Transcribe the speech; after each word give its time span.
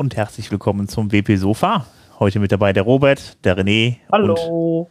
Und 0.00 0.16
herzlich 0.16 0.50
willkommen 0.50 0.88
zum 0.88 1.12
WP 1.12 1.36
Sofa. 1.36 1.84
Heute 2.18 2.38
mit 2.38 2.50
dabei 2.50 2.72
der 2.72 2.84
Robert, 2.84 3.36
der 3.44 3.58
René. 3.58 3.96
Hallo. 4.10 4.88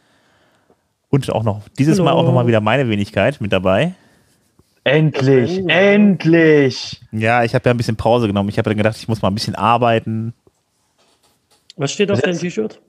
Und, 1.09 1.27
und 1.27 1.33
auch 1.33 1.41
noch, 1.41 1.67
dieses 1.79 1.97
Hallo. 1.97 2.05
Mal 2.05 2.11
auch 2.11 2.25
nochmal 2.25 2.45
wieder 2.45 2.61
meine 2.61 2.87
Wenigkeit 2.89 3.41
mit 3.41 3.51
dabei. 3.51 3.95
Endlich, 4.83 5.67
endlich. 5.67 7.01
Ja, 7.11 7.43
ich 7.43 7.55
habe 7.55 7.67
ja 7.67 7.73
ein 7.73 7.77
bisschen 7.77 7.95
Pause 7.95 8.27
genommen. 8.27 8.49
Ich 8.49 8.59
habe 8.59 8.69
dann 8.69 8.77
gedacht, 8.77 8.97
ich 8.97 9.07
muss 9.07 9.23
mal 9.23 9.29
ein 9.29 9.33
bisschen 9.33 9.55
arbeiten. 9.55 10.35
Was 11.75 11.91
steht 11.91 12.11
auf 12.11 12.21
deinem? 12.21 12.37
T-Shirt? 12.37 12.79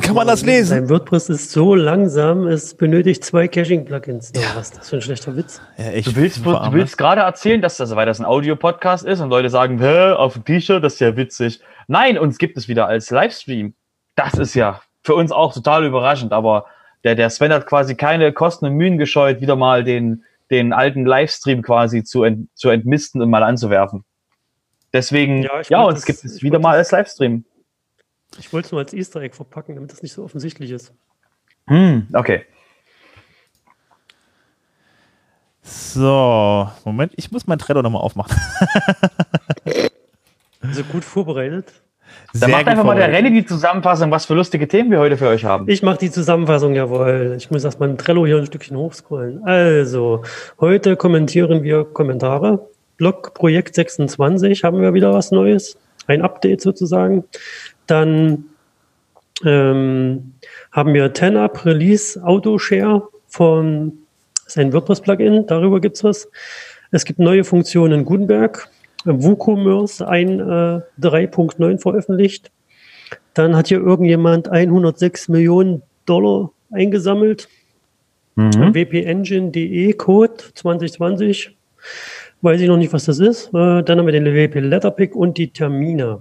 Kann 0.00 0.14
man 0.14 0.26
das 0.26 0.42
lesen? 0.42 0.70
Dein 0.78 0.88
WordPress 0.88 1.28
ist 1.28 1.50
so 1.50 1.74
langsam, 1.74 2.46
es 2.46 2.74
benötigt 2.74 3.22
zwei 3.24 3.46
Caching-Plugins. 3.46 4.32
Ja. 4.34 4.42
Was 4.56 4.68
ist 4.70 4.78
das 4.78 4.88
für 4.90 4.96
ein 4.96 5.02
schlechter 5.02 5.36
Witz? 5.36 5.60
Ja, 5.76 5.90
Du 6.00 6.16
willst, 6.16 6.38
du 6.46 6.72
willst 6.72 6.96
gerade 6.96 7.20
erzählen, 7.20 7.60
dass 7.60 7.76
das, 7.76 7.94
weil 7.94 8.06
das 8.06 8.18
ein 8.18 8.24
Audio-Podcast 8.24 9.04
ist 9.04 9.20
und 9.20 9.28
Leute 9.28 9.50
sagen, 9.50 9.78
Hä, 9.80 10.12
auf 10.12 10.32
dem 10.32 10.44
T-Shirt, 10.46 10.82
das 10.82 10.94
ist 10.94 11.00
ja 11.00 11.14
witzig. 11.16 11.60
Nein, 11.88 12.18
uns 12.18 12.38
gibt 12.38 12.56
es 12.56 12.68
wieder 12.68 12.86
als 12.86 13.10
Livestream. 13.10 13.74
Das 14.16 14.34
ist 14.34 14.54
ja 14.54 14.80
für 15.02 15.14
uns 15.14 15.30
auch 15.30 15.52
total 15.52 15.84
überraschend, 15.84 16.32
aber 16.32 16.66
der, 17.04 17.14
der 17.14 17.28
Sven 17.28 17.52
hat 17.52 17.66
quasi 17.66 17.94
keine 17.94 18.32
Kosten 18.32 18.64
und 18.66 18.74
Mühen 18.74 18.96
gescheut, 18.96 19.40
wieder 19.42 19.56
mal 19.56 19.84
den, 19.84 20.24
den 20.50 20.72
alten 20.72 21.04
Livestream 21.04 21.60
quasi 21.60 22.02
zu, 22.02 22.22
ent, 22.22 22.48
zu 22.54 22.70
entmisten 22.70 23.20
und 23.20 23.28
mal 23.28 23.42
anzuwerfen. 23.42 24.04
Deswegen, 24.94 25.42
Ja, 25.42 25.60
ja, 25.68 25.82
uns 25.82 26.00
es- 26.00 26.04
gibt 26.06 26.24
es 26.24 26.42
wieder 26.42 26.58
mal 26.58 26.76
als 26.78 26.92
Livestream. 26.92 27.44
Ich 28.38 28.52
wollte 28.52 28.66
es 28.66 28.72
nur 28.72 28.80
als 28.80 28.92
Easter 28.92 29.20
Egg 29.20 29.34
verpacken, 29.34 29.74
damit 29.74 29.92
das 29.92 30.02
nicht 30.02 30.12
so 30.12 30.24
offensichtlich 30.24 30.70
ist. 30.70 30.92
Hm, 31.66 32.08
okay. 32.12 32.44
So, 35.62 36.68
Moment, 36.84 37.12
ich 37.16 37.30
muss 37.30 37.46
mein 37.46 37.58
Trello 37.58 37.82
nochmal 37.82 38.02
aufmachen. 38.02 38.36
Also 40.64 40.84
gut 40.84 41.04
vorbereitet. 41.04 41.72
Dann 42.34 42.50
macht 42.50 42.66
einfach 42.66 42.84
mal 42.84 42.94
der. 42.94 43.08
Renny 43.08 43.32
die 43.32 43.44
Zusammenfassung, 43.44 44.10
was 44.10 44.26
für 44.26 44.34
lustige 44.34 44.68
Themen 44.68 44.90
wir 44.90 45.00
heute 45.00 45.16
für 45.16 45.28
euch 45.28 45.44
haben. 45.44 45.68
Ich 45.68 45.82
mache 45.82 45.98
die 45.98 46.10
Zusammenfassung, 46.10 46.74
jawohl. 46.74 47.34
Ich 47.36 47.50
muss 47.50 47.64
erst 47.64 47.80
mal 47.80 47.90
im 47.90 47.98
Trello 47.98 48.24
hier 48.26 48.38
ein 48.38 48.46
Stückchen 48.46 48.76
hochscrollen. 48.76 49.44
Also, 49.44 50.22
heute 50.60 50.96
kommentieren 50.96 51.62
wir 51.62 51.84
Kommentare. 51.84 52.68
Blog 52.96 53.34
Projekt 53.34 53.74
26 53.74 54.64
haben 54.64 54.80
wir 54.80 54.94
wieder 54.94 55.12
was 55.12 55.30
Neues. 55.30 55.76
Ein 56.06 56.22
Update 56.22 56.60
sozusagen. 56.60 57.24
Dann 57.86 58.44
ähm, 59.44 60.34
haben 60.70 60.94
wir 60.94 61.12
10up 61.12 61.64
Release 61.64 62.22
Auto 62.22 62.58
Share 62.58 63.08
von 63.26 63.98
ist 64.46 64.58
ein 64.58 64.72
WordPress-Plugin, 64.72 65.46
darüber 65.46 65.80
gibt's 65.80 66.04
was. 66.04 66.28
Es 66.90 67.06
gibt 67.06 67.18
neue 67.18 67.42
Funktionen 67.42 68.00
in 68.00 68.04
Gutenberg. 68.04 68.68
WooCommerce 69.04 70.06
ein 70.06 70.40
äh, 70.40 70.82
3.9 71.00 71.78
veröffentlicht. 71.78 72.52
Dann 73.34 73.56
hat 73.56 73.68
hier 73.68 73.80
irgendjemand 73.80 74.48
106 74.48 75.28
Millionen 75.28 75.82
Dollar 76.06 76.52
eingesammelt. 76.70 77.48
Mhm. 78.34 78.74
WP-Engine.de 78.74 79.92
Code 79.94 80.34
2020. 80.54 81.56
Weiß 82.42 82.60
ich 82.60 82.68
noch 82.68 82.76
nicht, 82.76 82.92
was 82.92 83.06
das 83.06 83.18
ist. 83.18 83.48
Äh, 83.48 83.82
dann 83.82 83.98
haben 83.98 84.06
wir 84.06 84.12
den 84.12 84.26
WP 84.26 84.60
Letterpick 84.60 85.16
und 85.16 85.38
die 85.38 85.48
Termine. 85.48 86.20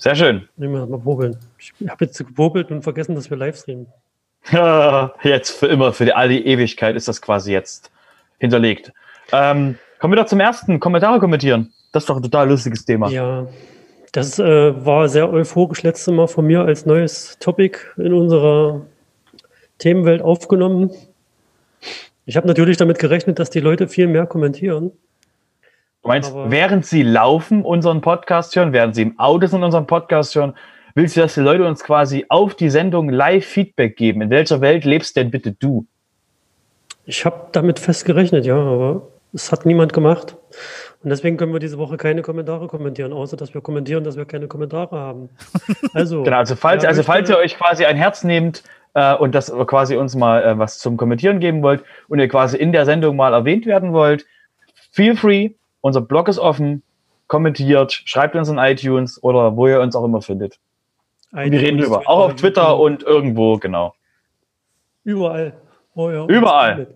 Sehr 0.00 0.16
schön. 0.16 0.48
Nehmen 0.56 0.74
wir 0.74 0.86
mal 0.86 1.04
wobeln. 1.04 1.36
Ich 1.58 1.74
habe 1.86 2.06
jetzt 2.06 2.18
gewobelt 2.18 2.70
und 2.70 2.82
vergessen, 2.82 3.14
dass 3.14 3.28
wir 3.28 3.36
live 3.36 3.56
streamen. 3.58 3.86
Ja, 4.50 5.12
jetzt 5.22 5.50
für 5.50 5.66
immer, 5.66 5.92
für 5.92 6.06
die, 6.06 6.14
all 6.14 6.30
die 6.30 6.46
Ewigkeit 6.46 6.96
ist 6.96 7.06
das 7.06 7.20
quasi 7.20 7.52
jetzt 7.52 7.90
hinterlegt. 8.38 8.92
Ähm, 9.30 9.76
kommen 9.98 10.14
wir 10.14 10.16
doch 10.16 10.26
zum 10.26 10.40
ersten. 10.40 10.80
Kommentare 10.80 11.20
kommentieren. 11.20 11.72
Das 11.92 12.04
ist 12.04 12.08
doch 12.08 12.16
ein 12.16 12.22
total 12.22 12.48
lustiges 12.48 12.86
Thema. 12.86 13.10
Ja, 13.10 13.46
das 14.12 14.38
äh, 14.38 14.84
war 14.86 15.06
sehr 15.10 15.30
euphorisch 15.30 15.82
letztes 15.82 16.12
Mal 16.14 16.28
von 16.28 16.46
mir 16.46 16.62
als 16.62 16.86
neues 16.86 17.38
Topic 17.38 17.78
in 17.98 18.14
unserer 18.14 18.86
Themenwelt 19.76 20.22
aufgenommen. 20.22 20.92
Ich 22.24 22.38
habe 22.38 22.46
natürlich 22.46 22.78
damit 22.78 22.98
gerechnet, 22.98 23.38
dass 23.38 23.50
die 23.50 23.60
Leute 23.60 23.86
viel 23.86 24.06
mehr 24.06 24.24
kommentieren. 24.24 24.92
Du 26.02 26.08
meinst, 26.08 26.32
Aber- 26.32 26.50
während 26.50 26.86
sie 26.86 27.02
laufen, 27.02 27.62
unseren 27.62 28.00
Podcast 28.00 28.56
hören, 28.56 28.72
während 28.72 28.94
sie 28.94 29.02
im 29.02 29.18
Auto 29.18 29.46
sind, 29.46 29.62
unseren 29.62 29.86
Podcast 29.86 30.34
hören, 30.34 30.54
willst 30.94 31.16
du, 31.16 31.20
dass 31.20 31.34
die 31.34 31.40
Leute 31.40 31.66
uns 31.66 31.84
quasi 31.84 32.24
auf 32.28 32.54
die 32.54 32.70
Sendung 32.70 33.10
live 33.10 33.44
Feedback 33.44 33.96
geben? 33.96 34.22
In 34.22 34.30
welcher 34.30 34.60
Welt 34.60 34.84
lebst 34.84 35.16
denn 35.16 35.30
bitte 35.30 35.52
du? 35.52 35.86
Ich 37.04 37.24
habe 37.24 37.48
damit 37.52 37.78
fest 37.78 38.04
gerechnet, 38.04 38.46
ja, 38.46 38.56
aber 38.56 39.02
es 39.32 39.52
hat 39.52 39.66
niemand 39.66 39.92
gemacht. 39.92 40.36
Und 41.02 41.08
deswegen 41.10 41.36
können 41.36 41.52
wir 41.52 41.60
diese 41.60 41.78
Woche 41.78 41.96
keine 41.96 42.22
Kommentare 42.22 42.66
kommentieren, 42.66 43.12
außer 43.12 43.36
dass 43.36 43.54
wir 43.54 43.60
kommentieren, 43.60 44.04
dass 44.04 44.16
wir 44.16 44.24
keine 44.24 44.48
Kommentare 44.48 44.96
haben. 44.98 45.28
Also, 45.94 46.22
Genau, 46.22 46.36
also 46.36 46.56
falls, 46.56 46.84
also 46.84 47.02
falls 47.02 47.28
ihr 47.28 47.36
euch 47.38 47.56
quasi 47.56 47.84
ein 47.84 47.96
Herz 47.96 48.22
nehmt 48.22 48.62
äh, 48.94 49.14
und 49.16 49.34
das 49.34 49.52
quasi 49.66 49.96
uns 49.96 50.14
mal 50.14 50.42
äh, 50.42 50.58
was 50.58 50.78
zum 50.78 50.96
Kommentieren 50.96 51.40
geben 51.40 51.62
wollt 51.62 51.82
und 52.08 52.18
ihr 52.20 52.28
quasi 52.28 52.56
in 52.56 52.72
der 52.72 52.84
Sendung 52.84 53.16
mal 53.16 53.32
erwähnt 53.32 53.66
werden 53.66 53.92
wollt, 53.92 54.26
feel 54.92 55.16
free. 55.16 55.50
Unser 55.80 56.00
Blog 56.00 56.28
ist 56.28 56.38
offen. 56.38 56.82
Kommentiert, 57.26 57.92
schreibt 57.92 58.34
uns 58.34 58.48
in 58.48 58.58
iTunes 58.58 59.22
oder 59.22 59.56
wo 59.56 59.68
ihr 59.68 59.80
uns 59.80 59.94
auch 59.94 60.04
immer 60.04 60.20
findet. 60.20 60.58
Wir 61.32 61.60
reden 61.60 61.78
drüber. 61.78 62.02
Auch 62.06 62.24
auf 62.26 62.34
Twitter 62.34 62.70
YouTube, 62.70 62.80
und 62.80 63.02
irgendwo, 63.04 63.56
genau. 63.58 63.94
Überall. 65.04 65.54
Oh 65.94 66.10
ja, 66.10 66.26
Überall. 66.26 66.88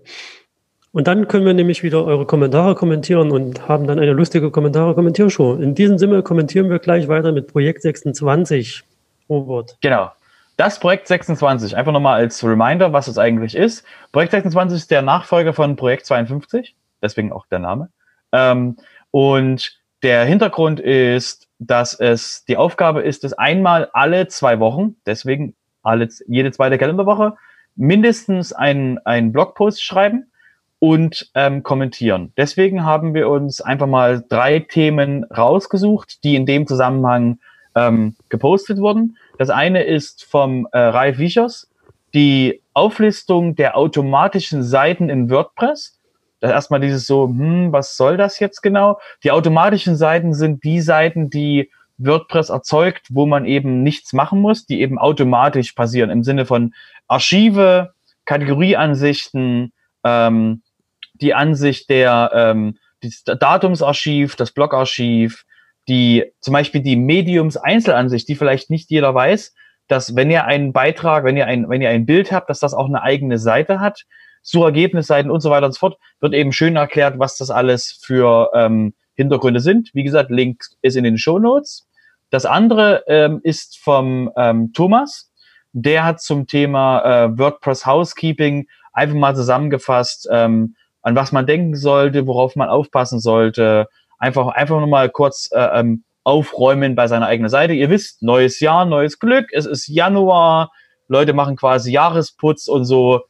Und 0.92 1.08
dann 1.08 1.26
können 1.26 1.44
wir 1.44 1.54
nämlich 1.54 1.82
wieder 1.82 2.04
eure 2.04 2.24
Kommentare 2.26 2.74
kommentieren 2.74 3.32
und 3.32 3.66
haben 3.68 3.86
dann 3.86 3.98
eine 3.98 4.12
lustige 4.12 4.50
Kommentare-Kommentiershow. 4.50 5.54
In 5.54 5.74
diesem 5.74 5.98
Sinne 5.98 6.22
kommentieren 6.22 6.70
wir 6.70 6.78
gleich 6.78 7.08
weiter 7.08 7.32
mit 7.32 7.48
Projekt 7.48 7.82
26. 7.82 8.84
Robert. 9.28 9.76
Genau. 9.80 10.10
Das 10.56 10.78
Projekt 10.78 11.08
26, 11.08 11.76
einfach 11.76 11.90
nochmal 11.90 12.20
als 12.20 12.44
Reminder, 12.44 12.92
was 12.92 13.08
es 13.08 13.18
eigentlich 13.18 13.56
ist. 13.56 13.84
Projekt 14.12 14.30
26 14.30 14.76
ist 14.78 14.90
der 14.92 15.02
Nachfolger 15.02 15.52
von 15.52 15.74
Projekt 15.74 16.06
52, 16.06 16.76
deswegen 17.02 17.32
auch 17.32 17.46
der 17.46 17.58
Name. 17.58 17.88
Ähm, 18.34 18.76
und 19.10 19.80
der 20.02 20.24
Hintergrund 20.26 20.80
ist, 20.80 21.48
dass 21.58 21.98
es 21.98 22.44
die 22.44 22.58
Aufgabe 22.58 23.00
ist, 23.00 23.24
es 23.24 23.32
einmal 23.32 23.88
alle 23.92 24.26
zwei 24.28 24.60
Wochen, 24.60 24.96
deswegen 25.06 25.54
alle, 25.82 26.08
jede 26.26 26.50
zweite 26.50 26.76
Kalenderwoche, 26.76 27.34
mindestens 27.76 28.52
einen 28.52 29.32
Blogpost 29.32 29.82
schreiben 29.82 30.30
und 30.78 31.30
ähm, 31.34 31.62
kommentieren. 31.62 32.32
Deswegen 32.36 32.84
haben 32.84 33.14
wir 33.14 33.30
uns 33.30 33.60
einfach 33.60 33.86
mal 33.86 34.22
drei 34.28 34.60
Themen 34.60 35.24
rausgesucht, 35.24 36.22
die 36.24 36.36
in 36.36 36.44
dem 36.44 36.66
Zusammenhang 36.66 37.38
ähm, 37.74 38.16
gepostet 38.28 38.78
wurden. 38.78 39.16
Das 39.38 39.48
eine 39.48 39.84
ist 39.84 40.24
vom 40.24 40.68
äh, 40.72 40.78
Ralf 40.78 41.18
Wichers, 41.18 41.70
die 42.12 42.60
Auflistung 42.74 43.56
der 43.56 43.76
automatischen 43.76 44.62
Seiten 44.62 45.08
in 45.08 45.30
WordPress. 45.30 45.93
Erstmal 46.44 46.80
dieses 46.80 47.06
so, 47.06 47.26
hm, 47.28 47.72
was 47.72 47.96
soll 47.96 48.16
das 48.16 48.38
jetzt 48.38 48.62
genau? 48.62 48.98
Die 49.22 49.30
automatischen 49.30 49.96
Seiten 49.96 50.34
sind 50.34 50.62
die 50.64 50.80
Seiten, 50.80 51.30
die 51.30 51.70
WordPress 51.98 52.50
erzeugt, 52.50 53.06
wo 53.10 53.26
man 53.26 53.44
eben 53.44 53.82
nichts 53.82 54.12
machen 54.12 54.40
muss, 54.40 54.66
die 54.66 54.80
eben 54.80 54.98
automatisch 54.98 55.72
passieren 55.72 56.10
im 56.10 56.24
Sinne 56.24 56.46
von 56.46 56.74
Archive, 57.06 57.92
Kategorieansichten, 58.24 59.72
ähm, 60.04 60.62
die 61.14 61.34
Ansicht 61.34 61.88
der 61.90 62.30
ähm, 62.34 62.78
das 63.00 63.22
Datumsarchiv, 63.24 64.36
das 64.36 64.52
Blogarchiv, 64.52 65.44
die 65.88 66.24
zum 66.40 66.52
Beispiel 66.52 66.80
die 66.80 66.96
Mediums-Einzelansicht, 66.96 68.28
die 68.28 68.34
vielleicht 68.34 68.70
nicht 68.70 68.90
jeder 68.90 69.14
weiß, 69.14 69.54
dass 69.88 70.16
wenn 70.16 70.30
ihr 70.30 70.46
einen 70.46 70.72
Beitrag, 70.72 71.24
wenn 71.24 71.36
ihr 71.36 71.46
ein, 71.46 71.68
wenn 71.68 71.82
ihr 71.82 71.90
ein 71.90 72.06
Bild 72.06 72.32
habt, 72.32 72.48
dass 72.48 72.60
das 72.60 72.74
auch 72.74 72.86
eine 72.86 73.02
eigene 73.02 73.38
Seite 73.38 73.80
hat, 73.80 74.04
Suchergebnisseiten 74.44 75.30
und 75.30 75.40
so 75.40 75.50
weiter 75.50 75.66
und 75.66 75.72
so 75.72 75.80
fort, 75.80 75.98
wird 76.20 76.34
eben 76.34 76.52
schön 76.52 76.76
erklärt, 76.76 77.18
was 77.18 77.36
das 77.36 77.50
alles 77.50 77.98
für 78.00 78.50
ähm, 78.54 78.94
Hintergründe 79.14 79.60
sind. 79.60 79.90
Wie 79.94 80.04
gesagt, 80.04 80.30
Link 80.30 80.62
ist 80.82 80.96
in 80.96 81.04
den 81.04 81.18
Show 81.18 81.38
Notes. 81.38 81.88
Das 82.30 82.46
andere 82.46 83.04
ähm, 83.08 83.40
ist 83.42 83.78
vom 83.78 84.30
ähm, 84.36 84.72
Thomas. 84.72 85.32
Der 85.72 86.04
hat 86.04 86.20
zum 86.20 86.46
Thema 86.46 87.00
äh, 87.24 87.38
WordPress 87.38 87.86
Housekeeping 87.86 88.68
einfach 88.92 89.16
mal 89.16 89.34
zusammengefasst, 89.34 90.28
ähm, 90.30 90.76
an 91.02 91.16
was 91.16 91.32
man 91.32 91.46
denken 91.46 91.74
sollte, 91.74 92.26
worauf 92.26 92.54
man 92.54 92.68
aufpassen 92.68 93.20
sollte. 93.20 93.88
Einfach, 94.18 94.48
einfach 94.48 94.78
nur 94.78 94.88
mal 94.88 95.10
kurz 95.10 95.50
äh, 95.52 95.80
ähm, 95.80 96.04
aufräumen 96.22 96.94
bei 96.94 97.06
seiner 97.06 97.26
eigenen 97.26 97.50
Seite. 97.50 97.74
Ihr 97.74 97.90
wisst, 97.90 98.22
neues 98.22 98.60
Jahr, 98.60 98.84
neues 98.84 99.18
Glück. 99.18 99.46
Es 99.52 99.66
ist 99.66 99.88
Januar. 99.88 100.70
Leute 101.08 101.34
machen 101.34 101.56
quasi 101.56 101.92
Jahresputz 101.92 102.66
und 102.66 102.84
so. 102.84 103.22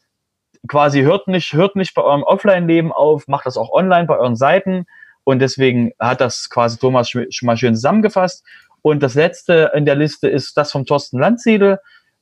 Quasi 0.69 1.03
hört 1.03 1.29
nicht, 1.29 1.53
hört 1.53 1.77
nicht 1.77 1.95
bei 1.95 2.03
eurem 2.03 2.23
Offline-Leben 2.23 2.93
auf, 2.93 3.29
macht 3.29 3.47
das 3.47 3.57
auch 3.57 3.71
online 3.71 4.07
bei 4.07 4.17
euren 4.19 4.37
Seiten. 4.37 4.87
Und 5.25 5.39
deswegen 5.41 5.93
hat 5.99 6.21
das 6.21 6.51
quasi 6.51 6.79
Thomas 6.79 7.09
schon 7.11 7.27
mal 7.43 7.57
schön 7.57 7.75
zusammengefasst. 7.75 8.45
Und 8.83 9.03
das 9.03 9.15
letzte 9.15 9.73
in 9.75 9.87
der 9.87 9.95
Liste 9.95 10.29
ist 10.29 10.57
das 10.57 10.71
vom 10.71 10.85
Thorsten 10.85 11.19
Landsiedel. 11.19 11.79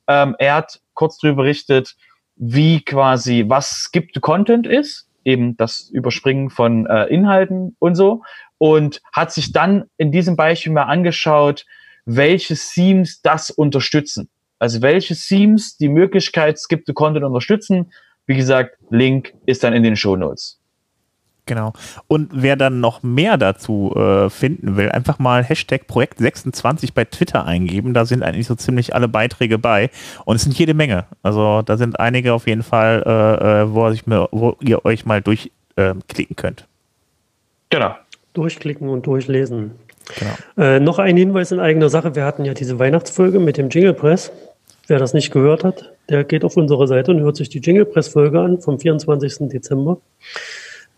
Ähm, 0.07 0.35
er 0.39 0.55
hat 0.55 0.81
kurz 0.93 1.17
darüber 1.17 1.43
berichtet, 1.43 1.95
wie 2.35 2.83
quasi, 2.83 3.45
was 3.47 3.69
skipped 3.69 4.21
Content 4.21 4.65
ist, 4.65 5.07
eben 5.25 5.55
das 5.57 5.89
Überspringen 5.89 6.49
von 6.49 6.85
äh, 6.85 7.05
Inhalten 7.05 7.75
und 7.79 7.95
so. 7.95 8.23
und 8.57 9.01
hat 9.11 9.33
sich 9.33 9.51
dann 9.51 9.89
in 9.97 10.13
diesem 10.13 10.37
Beispiel 10.37 10.71
mal 10.71 10.83
angeschaut, 10.83 11.65
welche 12.05 12.55
Themes 12.55 13.21
das 13.21 13.49
unterstützen. 13.49 14.29
Also 14.57 14.81
welche 14.81 15.15
Themes 15.15 15.75
die 15.75 15.89
Möglichkeit 15.89 16.57
gibt, 16.69 16.93
Content 16.95 17.25
unterstützen. 17.25 17.91
Wie 18.25 18.35
gesagt, 18.35 18.77
Link 18.89 19.33
ist 19.45 19.63
dann 19.63 19.73
in 19.73 19.83
den 19.83 19.95
Show 19.95 20.15
Notes. 20.15 20.59
Genau. 21.45 21.73
Und 22.07 22.29
wer 22.33 22.55
dann 22.55 22.79
noch 22.79 23.03
mehr 23.03 23.37
dazu 23.37 23.93
äh, 23.95 24.29
finden 24.29 24.77
will, 24.77 24.89
einfach 24.89 25.19
mal 25.19 25.43
Hashtag 25.43 25.87
Projekt 25.87 26.19
26 26.19 26.93
bei 26.93 27.03
Twitter 27.03 27.45
eingeben. 27.45 27.93
Da 27.93 28.05
sind 28.05 28.23
eigentlich 28.23 28.47
so 28.47 28.55
ziemlich 28.55 28.95
alle 28.95 29.09
Beiträge 29.09 29.57
bei. 29.57 29.89
Und 30.23 30.37
es 30.37 30.43
sind 30.43 30.57
jede 30.57 30.73
Menge. 30.73 31.05
Also 31.21 31.61
da 31.61 31.75
sind 31.75 31.99
einige 31.99 32.33
auf 32.33 32.47
jeden 32.47 32.63
Fall, 32.63 33.03
äh, 33.05 33.63
äh 33.63 33.73
wo, 33.73 33.89
mir, 34.05 34.29
wo, 34.31 34.55
ihr 34.61 34.85
euch 34.85 35.05
mal 35.05 35.21
durchklicken 35.21 36.31
äh, 36.31 36.35
könnt. 36.35 36.65
Genau. 37.69 37.95
Durchklicken 38.33 38.87
und 38.87 39.05
durchlesen. 39.05 39.71
Genau. 40.17 40.65
Äh, 40.65 40.79
noch 40.79 40.97
ein 40.97 41.17
Hinweis 41.17 41.51
in 41.51 41.59
eigener 41.59 41.89
Sache. 41.89 42.15
Wir 42.15 42.23
hatten 42.23 42.45
ja 42.45 42.53
diese 42.53 42.79
Weihnachtsfolge 42.79 43.39
mit 43.39 43.57
dem 43.57 43.69
Jingle 43.69 43.93
Press. 43.93 44.31
Wer 44.87 44.99
das 44.99 45.13
nicht 45.13 45.31
gehört 45.31 45.63
hat, 45.63 45.92
der 46.09 46.23
geht 46.23 46.43
auf 46.43 46.57
unsere 46.57 46.87
Seite 46.87 47.11
und 47.11 47.21
hört 47.21 47.37
sich 47.37 47.49
die 47.49 47.59
Jingle 47.59 47.85
Press 47.85 48.07
Folge 48.07 48.39
an 48.39 48.59
vom 48.59 48.79
24. 48.79 49.49
Dezember. 49.49 49.99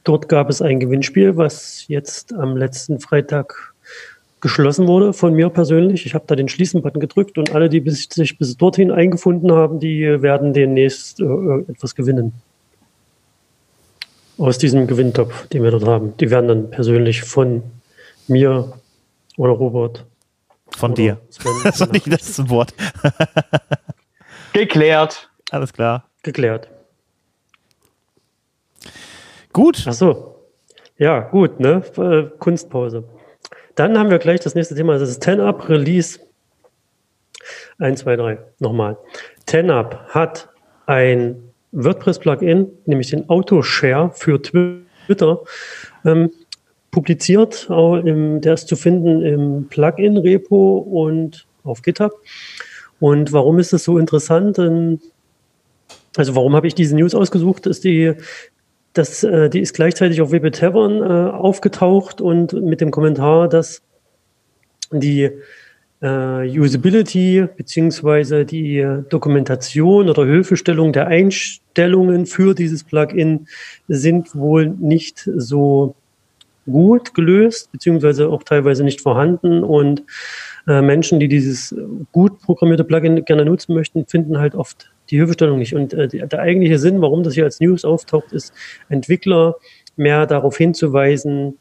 Dort 0.03 0.29
gab 0.29 0.49
es 0.49 0.61
ein 0.61 0.79
Gewinnspiel, 0.79 1.35
was 1.37 1.85
jetzt 1.87 2.33
am 2.33 2.57
letzten 2.57 2.99
Freitag 2.99 3.73
geschlossen 4.39 4.87
wurde 4.87 5.13
von 5.13 5.33
mir 5.33 5.49
persönlich. 5.49 6.05
Ich 6.05 6.13
habe 6.13 6.25
da 6.27 6.35
den 6.35 6.47
Schließen-Button 6.47 6.99
gedrückt 6.99 7.37
und 7.39 7.55
alle, 7.55 7.69
die 7.69 7.79
bis, 7.79 8.07
sich 8.11 8.37
bis 8.37 8.57
dorthin 8.57 8.91
eingefunden 8.91 9.51
haben, 9.51 9.79
die 9.79 10.21
werden 10.21 10.53
demnächst 10.53 11.19
äh, 11.19 11.25
etwas 11.67 11.95
gewinnen. 11.95 12.33
Aus 14.37 14.59
diesem 14.59 14.85
Gewinntopf, 14.85 15.47
den 15.47 15.63
wir 15.63 15.71
dort 15.71 15.85
haben. 15.85 16.13
Die 16.17 16.29
werden 16.29 16.47
dann 16.47 16.69
persönlich 16.69 17.23
von 17.23 17.63
mir 18.27 18.73
oder 19.37 19.53
Robert. 19.53 20.05
Von 20.77 20.91
oder 20.91 21.01
dir. 21.01 21.17
Sven, 21.29 21.51
das 21.63 21.81
ist 21.81 21.91
nicht 21.91 22.11
das 22.11 22.49
Wort. 22.49 22.73
Geklärt. 24.55 25.29
Alles 25.51 25.73
klar. 25.73 26.09
Geklärt. 26.23 26.69
Gut. 29.51 29.83
Ach 29.85 29.91
so. 29.91 30.45
Ja, 30.97 31.19
gut, 31.19 31.59
ne? 31.59 31.83
Äh, 31.97 32.37
Kunstpause. 32.39 33.03
Dann 33.75 33.99
haben 33.99 34.09
wir 34.09 34.17
gleich 34.17 34.39
das 34.39 34.55
nächste 34.55 34.73
Thema, 34.73 34.97
das 34.97 35.09
ist 35.09 35.27
10up 35.27 35.67
Release. 35.67 36.21
1, 37.79 37.99
2, 37.99 38.15
3. 38.15 38.37
Nochmal. 38.59 38.97
10up 39.49 40.07
hat 40.07 40.47
ein 40.85 41.51
WordPress-Plugin, 41.73 42.71
nämlich 42.85 43.09
den 43.09 43.27
Autoshare 43.27 44.11
für 44.13 44.41
Twitter, 44.41 45.41
ähm, 46.05 46.31
publiziert. 46.91 47.69
Auch 47.69 47.97
im, 47.97 48.39
der 48.39 48.53
ist 48.53 48.69
zu 48.69 48.77
finden 48.77 49.21
im 49.21 49.67
Plugin-Repo 49.67 50.77
und 50.77 51.45
auf 51.65 51.81
GitHub. 51.81 52.13
Und 52.99 53.33
warum 53.33 53.59
ist 53.59 53.73
das 53.73 53.83
so 53.83 53.97
interessant? 53.97 54.57
Also 56.17 56.35
warum 56.35 56.55
habe 56.55 56.67
ich 56.67 56.75
diese 56.75 56.95
News 56.95 57.13
ausgesucht? 57.13 57.67
Ist 57.67 57.83
die 57.83 58.15
das, 58.95 59.23
äh, 59.23 59.49
die 59.49 59.59
ist 59.59 59.73
gleichzeitig 59.73 60.21
auf 60.21 60.31
WP 60.31 60.51
Tavern 60.51 61.01
äh, 61.01 61.31
aufgetaucht 61.31 62.21
und 62.21 62.53
mit 62.53 62.81
dem 62.81 62.91
Kommentar, 62.91 63.49
dass 63.49 63.81
die 64.91 65.29
äh, 66.01 66.59
Usability 66.59 67.47
beziehungsweise 67.57 68.45
die 68.45 68.85
Dokumentation 69.09 70.09
oder 70.09 70.25
Hilfestellung 70.25 70.93
der 70.93 71.07
Einstellungen 71.07 72.25
für 72.25 72.55
dieses 72.55 72.83
Plugin 72.83 73.47
sind 73.87 74.33
wohl 74.33 74.67
nicht 74.67 75.29
so 75.35 75.95
gut 76.65 77.13
gelöst, 77.13 77.71
beziehungsweise 77.71 78.29
auch 78.29 78.43
teilweise 78.43 78.83
nicht 78.83 79.01
vorhanden. 79.01 79.63
Und 79.63 80.03
äh, 80.67 80.81
Menschen, 80.81 81.19
die 81.19 81.27
dieses 81.27 81.75
gut 82.11 82.39
programmierte 82.41 82.83
Plugin 82.83 83.23
gerne 83.25 83.45
nutzen 83.45 83.75
möchten, 83.75 84.05
finden 84.07 84.37
halt 84.37 84.55
oft 84.55 84.91
die 85.09 85.17
Hilfestellung 85.17 85.59
nicht. 85.59 85.75
Und 85.75 85.93
äh, 85.93 86.07
der 86.07 86.39
eigentliche 86.39 86.79
Sinn, 86.79 87.01
warum 87.01 87.23
das 87.23 87.35
hier 87.35 87.43
als 87.43 87.59
News 87.59 87.85
auftaucht, 87.85 88.31
ist, 88.31 88.53
Entwickler 88.89 89.55
mehr 89.95 90.25
darauf 90.25 90.57
hinzuweisen, 90.57 91.57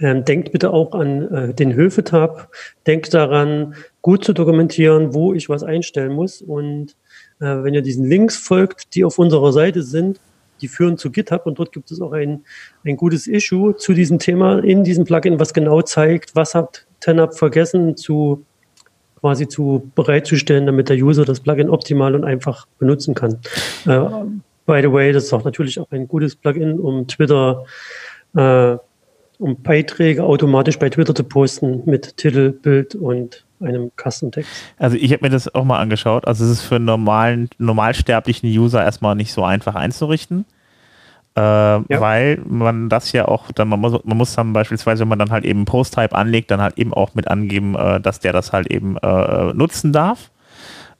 ähm, 0.00 0.24
denkt 0.24 0.52
bitte 0.52 0.72
auch 0.72 0.92
an 0.92 1.32
äh, 1.32 1.54
den 1.54 1.70
Hilfetab, 1.70 2.50
denkt 2.86 3.14
daran, 3.14 3.74
gut 4.02 4.24
zu 4.24 4.32
dokumentieren, 4.32 5.14
wo 5.14 5.32
ich 5.32 5.48
was 5.48 5.62
einstellen 5.62 6.12
muss. 6.12 6.42
Und 6.42 6.96
äh, 7.40 7.62
wenn 7.62 7.74
ihr 7.74 7.82
diesen 7.82 8.04
Links 8.08 8.36
folgt, 8.36 8.94
die 8.94 9.04
auf 9.04 9.18
unserer 9.18 9.52
Seite 9.52 9.82
sind, 9.82 10.20
die 10.64 10.68
führen 10.68 10.96
zu 10.96 11.10
GitHub 11.10 11.44
und 11.44 11.58
dort 11.58 11.72
gibt 11.72 11.90
es 11.90 12.00
auch 12.00 12.12
ein, 12.12 12.44
ein 12.86 12.96
gutes 12.96 13.26
Issue 13.26 13.76
zu 13.76 13.92
diesem 13.92 14.18
Thema 14.18 14.60
in 14.64 14.82
diesem 14.82 15.04
Plugin, 15.04 15.38
was 15.38 15.52
genau 15.52 15.82
zeigt, 15.82 16.34
was 16.34 16.54
hat 16.54 16.86
TenUp 17.00 17.34
vergessen 17.34 17.98
zu 17.98 18.46
quasi 19.20 19.46
zu 19.46 19.90
bereitzustellen, 19.94 20.64
damit 20.64 20.88
der 20.88 20.96
User 20.96 21.26
das 21.26 21.40
Plugin 21.40 21.68
optimal 21.68 22.14
und 22.14 22.24
einfach 22.24 22.66
benutzen 22.78 23.14
kann. 23.14 23.40
Äh, 23.84 24.00
by 24.64 24.80
the 24.80 24.90
way, 24.90 25.12
das 25.12 25.24
ist 25.24 25.32
auch 25.34 25.44
natürlich 25.44 25.78
auch 25.78 25.90
ein 25.90 26.08
gutes 26.08 26.34
Plugin, 26.34 26.80
um 26.80 27.06
Twitter, 27.08 27.64
äh, 28.34 28.76
um 29.38 29.62
Beiträge 29.62 30.24
automatisch 30.24 30.78
bei 30.78 30.88
Twitter 30.88 31.14
zu 31.14 31.24
posten 31.24 31.82
mit 31.84 32.16
Titel, 32.16 32.52
Bild 32.52 32.94
und 32.94 33.44
einem 33.64 33.90
Custom-Text. 33.96 34.50
Also 34.78 34.96
ich 34.96 35.12
habe 35.12 35.24
mir 35.24 35.30
das 35.30 35.54
auch 35.54 35.64
mal 35.64 35.78
angeschaut. 35.78 36.26
Also 36.26 36.44
es 36.44 36.50
ist 36.50 36.62
für 36.62 36.76
einen 36.76 36.84
normalen, 36.84 37.48
normalsterblichen 37.58 38.48
User 38.48 38.82
erstmal 38.84 39.14
nicht 39.14 39.32
so 39.32 39.44
einfach 39.44 39.74
einzurichten. 39.74 40.44
Äh, 41.36 41.40
ja. 41.40 41.84
weil 41.88 42.40
man 42.46 42.88
das 42.88 43.10
ja 43.10 43.26
auch, 43.26 43.50
dann 43.50 43.66
man 43.66 43.80
muss, 43.80 44.04
man 44.04 44.16
muss 44.16 44.36
dann 44.36 44.52
beispielsweise, 44.52 45.00
wenn 45.00 45.08
man 45.08 45.18
dann 45.18 45.32
halt 45.32 45.44
eben 45.44 45.64
Post-Type 45.64 46.14
anlegt, 46.14 46.52
dann 46.52 46.60
halt 46.60 46.78
eben 46.78 46.94
auch 46.94 47.14
mit 47.14 47.26
angeben, 47.26 47.74
äh, 47.74 48.00
dass 48.00 48.20
der 48.20 48.32
das 48.32 48.52
halt 48.52 48.68
eben 48.68 48.96
äh, 48.98 49.52
nutzen 49.52 49.92
darf. 49.92 50.30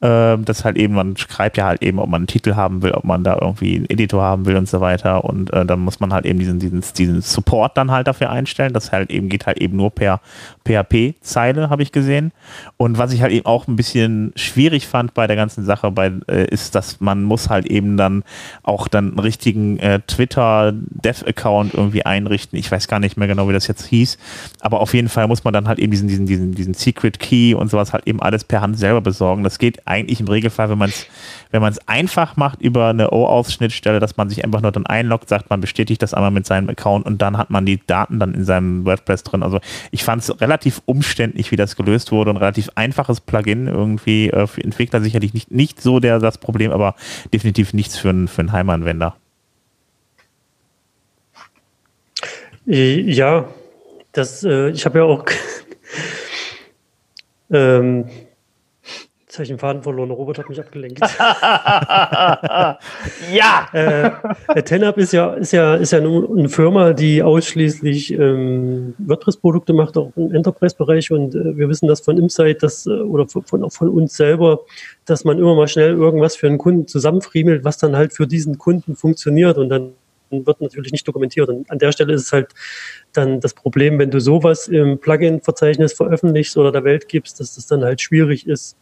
Äh, 0.04 0.37
das 0.38 0.66
halt 0.66 0.76
eben, 0.76 0.94
man 0.94 1.16
schreibt 1.16 1.56
ja 1.56 1.64
halt 1.64 1.82
eben, 1.82 1.99
ob 1.99 2.11
man 2.11 2.20
einen 2.20 2.26
Titel 2.26 2.56
haben 2.56 2.82
will, 2.82 2.92
ob 2.92 3.04
man 3.04 3.25
da 3.25 3.38
irgendwie 3.40 3.76
einen 3.76 3.88
Editor 3.88 4.23
haben 4.23 4.44
will 4.44 4.56
und 4.56 4.68
so 4.68 4.82
weiter. 4.82 5.25
Und 5.25 5.50
äh, 5.54 5.64
dann 5.64 5.80
muss 5.80 5.99
man 5.99 6.12
halt 6.12 6.26
eben 6.26 6.38
diesen, 6.38 6.58
diesen, 6.58 6.82
diesen 6.99 7.23
Support 7.23 7.78
dann 7.78 7.90
halt 7.90 8.06
dafür 8.06 8.28
einstellen. 8.28 8.75
Das 8.75 8.92
halt 8.92 9.11
eben 9.11 9.30
geht 9.30 9.46
halt 9.46 9.62
eben 9.62 9.78
nur 9.78 9.90
per 9.90 10.20
PHP-Zeile, 10.66 11.70
habe 11.70 11.82
ich 11.82 11.90
gesehen. 11.90 12.32
Und 12.76 12.99
was 12.99 13.14
ich 13.14 13.23
halt 13.23 13.32
eben 13.32 13.46
auch 13.46 13.66
ein 13.66 13.76
bisschen 13.76 14.32
schwierig 14.37 14.87
fand 14.87 15.14
bei 15.14 15.26
der 15.26 15.37
ganzen 15.37 15.64
Sache, 15.64 15.90
bei, 15.90 16.12
äh, 16.28 16.44
ist, 16.50 16.75
dass 16.75 17.00
man 17.00 17.23
muss 17.23 17.49
halt 17.49 17.64
eben 17.64 17.96
dann 17.96 18.25
auch 18.62 18.88
dann 18.88 19.08
einen 19.08 19.18
richtigen 19.20 19.78
äh, 19.78 20.00
Twitter-Dev-Account 20.06 21.73
irgendwie 21.73 22.04
einrichten. 22.04 22.58
Ich 22.58 22.70
weiß 22.70 22.88
gar 22.88 23.00
nicht 23.00 23.16
mehr 23.16 23.28
genau, 23.28 23.49
wie 23.49 23.54
das 23.54 23.68
jetzt 23.68 23.87
hieß. 23.87 24.18
Aber 24.61 24.80
auf 24.80 24.92
jeden 24.92 25.08
Fall 25.08 25.28
muss 25.28 25.44
man 25.44 25.54
dann 25.54 25.66
halt 25.66 25.78
eben 25.78 25.92
diesen, 25.92 26.08
diesen, 26.08 26.26
diesen, 26.26 26.52
diesen 26.52 26.75
Secret 26.75 27.18
Key 27.20 27.54
und 27.54 27.70
sowas 27.70 27.94
halt 27.94 28.06
eben 28.06 28.20
alles 28.20 28.44
per 28.44 28.61
Hand 28.61 28.78
selber 28.78 29.00
besorgen. 29.00 29.44
Das 29.44 29.58
geht 29.58 29.87
eigentlich 29.87 29.93
im 30.00 30.28
Regelfall, 30.28 30.70
wenn 30.70 30.78
man 30.78 30.90
es 30.90 31.06
wenn 31.50 31.62
einfach 31.86 32.36
macht 32.36 32.60
über 32.60 32.88
eine 32.88 33.12
OAuth-Schnittstelle, 33.12 34.00
dass 34.00 34.16
man 34.16 34.28
sich 34.28 34.44
einfach 34.44 34.60
nur 34.60 34.72
dann 34.72 34.86
einloggt, 34.86 35.28
sagt, 35.28 35.50
man 35.50 35.60
bestätigt 35.60 36.02
das 36.02 36.14
einmal 36.14 36.30
mit 36.30 36.46
seinem 36.46 36.68
Account 36.68 37.06
und 37.06 37.22
dann 37.22 37.38
hat 37.38 37.50
man 37.50 37.64
die 37.64 37.80
Daten 37.86 38.18
dann 38.18 38.34
in 38.34 38.44
seinem 38.44 38.84
WordPress 38.84 39.22
drin. 39.22 39.42
Also 39.42 39.60
ich 39.90 40.04
fand 40.04 40.22
es 40.22 40.40
relativ 40.40 40.82
umständlich, 40.86 41.52
wie 41.52 41.56
das 41.56 41.76
gelöst 41.76 42.12
wurde 42.12 42.30
und 42.30 42.36
relativ 42.36 42.70
einfaches 42.74 43.20
Plugin 43.20 43.68
irgendwie 43.68 44.30
äh, 44.30 44.46
für 44.46 44.62
Entwickler 44.62 45.00
sicherlich 45.00 45.32
nicht, 45.32 45.50
nicht 45.50 45.80
so 45.80 46.00
der, 46.00 46.18
das 46.18 46.38
Problem, 46.38 46.72
aber 46.72 46.94
definitiv 47.32 47.72
nichts 47.72 47.96
für, 47.96 48.10
einen 48.10 48.28
für 48.28 48.40
einen 48.40 48.52
Heimanwender. 48.52 49.16
Ja, 52.66 53.46
das, 54.12 54.42
äh, 54.42 54.70
ich 54.70 54.86
habe 54.86 54.98
ja 54.98 55.04
auch 55.04 55.24
ähm, 57.52 58.06
Jetzt 59.34 59.38
habe 59.40 59.44
ich 59.46 59.48
den 59.48 59.58
Faden 59.58 59.82
verloren. 59.82 60.12
Robert 60.12 60.38
hat 60.38 60.48
mich 60.48 60.60
abgelenkt. 60.60 61.00
ja! 63.34 63.68
Äh, 63.72 64.12
TenUp 64.62 64.96
ist 64.96 65.12
ja, 65.12 65.32
ist 65.34 65.52
ja, 65.52 65.74
ist 65.74 65.90
ja 65.90 65.98
eine 65.98 66.48
Firma, 66.48 66.92
die 66.92 67.20
ausschließlich 67.20 68.12
ähm, 68.12 68.94
WordPress-Produkte 68.98 69.72
macht, 69.72 69.96
auch 69.96 70.12
im 70.14 70.32
Enterprise-Bereich. 70.32 71.10
Und 71.10 71.34
äh, 71.34 71.56
wir 71.56 71.68
wissen 71.68 71.88
das 71.88 72.00
von 72.00 72.16
Insight 72.16 72.62
dass, 72.62 72.86
äh, 72.86 72.90
oder 72.90 73.26
von, 73.26 73.64
auch 73.64 73.72
von 73.72 73.88
uns 73.88 74.16
selber, 74.16 74.60
dass 75.04 75.24
man 75.24 75.40
immer 75.40 75.56
mal 75.56 75.66
schnell 75.66 75.94
irgendwas 75.94 76.36
für 76.36 76.46
einen 76.46 76.58
Kunden 76.58 76.86
zusammenfriemelt, 76.86 77.64
was 77.64 77.76
dann 77.76 77.96
halt 77.96 78.12
für 78.12 78.28
diesen 78.28 78.56
Kunden 78.56 78.94
funktioniert. 78.94 79.58
Und 79.58 79.68
dann 79.68 79.94
wird 80.30 80.60
natürlich 80.60 80.92
nicht 80.92 81.08
dokumentiert. 81.08 81.48
Und 81.48 81.68
an 81.72 81.80
der 81.80 81.90
Stelle 81.90 82.12
ist 82.14 82.26
es 82.26 82.32
halt 82.32 82.52
dann 83.12 83.40
das 83.40 83.52
Problem, 83.52 83.98
wenn 83.98 84.12
du 84.12 84.20
sowas 84.20 84.68
im 84.68 85.00
Plugin-Verzeichnis 85.00 85.92
veröffentlichst 85.92 86.56
oder 86.56 86.70
der 86.70 86.84
Welt 86.84 87.08
gibst, 87.08 87.40
dass 87.40 87.56
das 87.56 87.66
dann 87.66 87.82
halt 87.82 88.00
schwierig 88.00 88.46
ist, 88.46 88.76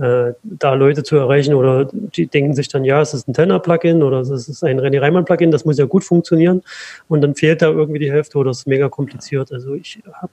äh, 0.00 0.32
da 0.42 0.74
Leute 0.74 1.02
zu 1.02 1.16
erreichen 1.16 1.54
oder 1.54 1.84
die 1.92 2.26
denken 2.26 2.54
sich 2.54 2.68
dann, 2.68 2.84
ja, 2.84 3.00
es 3.02 3.12
ist 3.12 3.28
ein 3.28 3.34
Tenor-Plugin 3.34 4.02
oder 4.02 4.20
es 4.20 4.30
ist 4.30 4.64
ein 4.64 4.80
René 4.80 5.00
Reimann-Plugin, 5.00 5.50
das 5.50 5.64
muss 5.64 5.78
ja 5.78 5.84
gut 5.84 6.04
funktionieren 6.04 6.62
und 7.08 7.20
dann 7.20 7.34
fehlt 7.34 7.60
da 7.60 7.68
irgendwie 7.68 7.98
die 7.98 8.10
Hälfte 8.10 8.38
oder 8.38 8.50
es 8.50 8.60
ist 8.60 8.66
mega 8.66 8.88
kompliziert. 8.88 9.52
Also 9.52 9.74
ich 9.74 10.00
habe, 10.14 10.32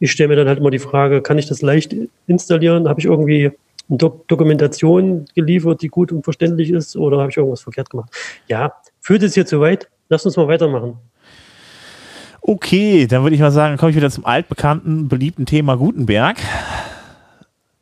ich 0.00 0.10
stelle 0.10 0.28
mir 0.30 0.36
dann 0.36 0.48
halt 0.48 0.58
immer 0.58 0.70
die 0.70 0.80
Frage, 0.80 1.22
kann 1.22 1.38
ich 1.38 1.46
das 1.46 1.62
leicht 1.62 1.94
installieren? 2.26 2.88
Habe 2.88 2.98
ich 2.98 3.06
irgendwie 3.06 3.52
eine 3.88 3.98
Dok 3.98 4.26
Dokumentation 4.26 5.26
geliefert, 5.34 5.82
die 5.82 5.88
gut 5.88 6.10
und 6.10 6.24
verständlich 6.24 6.70
ist 6.70 6.96
oder 6.96 7.18
habe 7.18 7.30
ich 7.30 7.36
irgendwas 7.36 7.60
verkehrt 7.60 7.90
gemacht? 7.90 8.10
Ja, 8.48 8.72
führt 9.00 9.22
es 9.22 9.34
hier 9.34 9.46
zu 9.46 9.60
weit? 9.60 9.88
Lass 10.08 10.26
uns 10.26 10.36
mal 10.36 10.48
weitermachen. 10.48 10.98
Okay, 12.40 13.06
dann 13.06 13.22
würde 13.22 13.36
ich 13.36 13.40
mal 13.40 13.50
sagen, 13.50 13.76
komme 13.76 13.90
ich 13.90 13.96
wieder 13.96 14.10
zum 14.10 14.26
altbekannten, 14.26 15.08
beliebten 15.08 15.46
Thema 15.46 15.76
Gutenberg. 15.76 16.36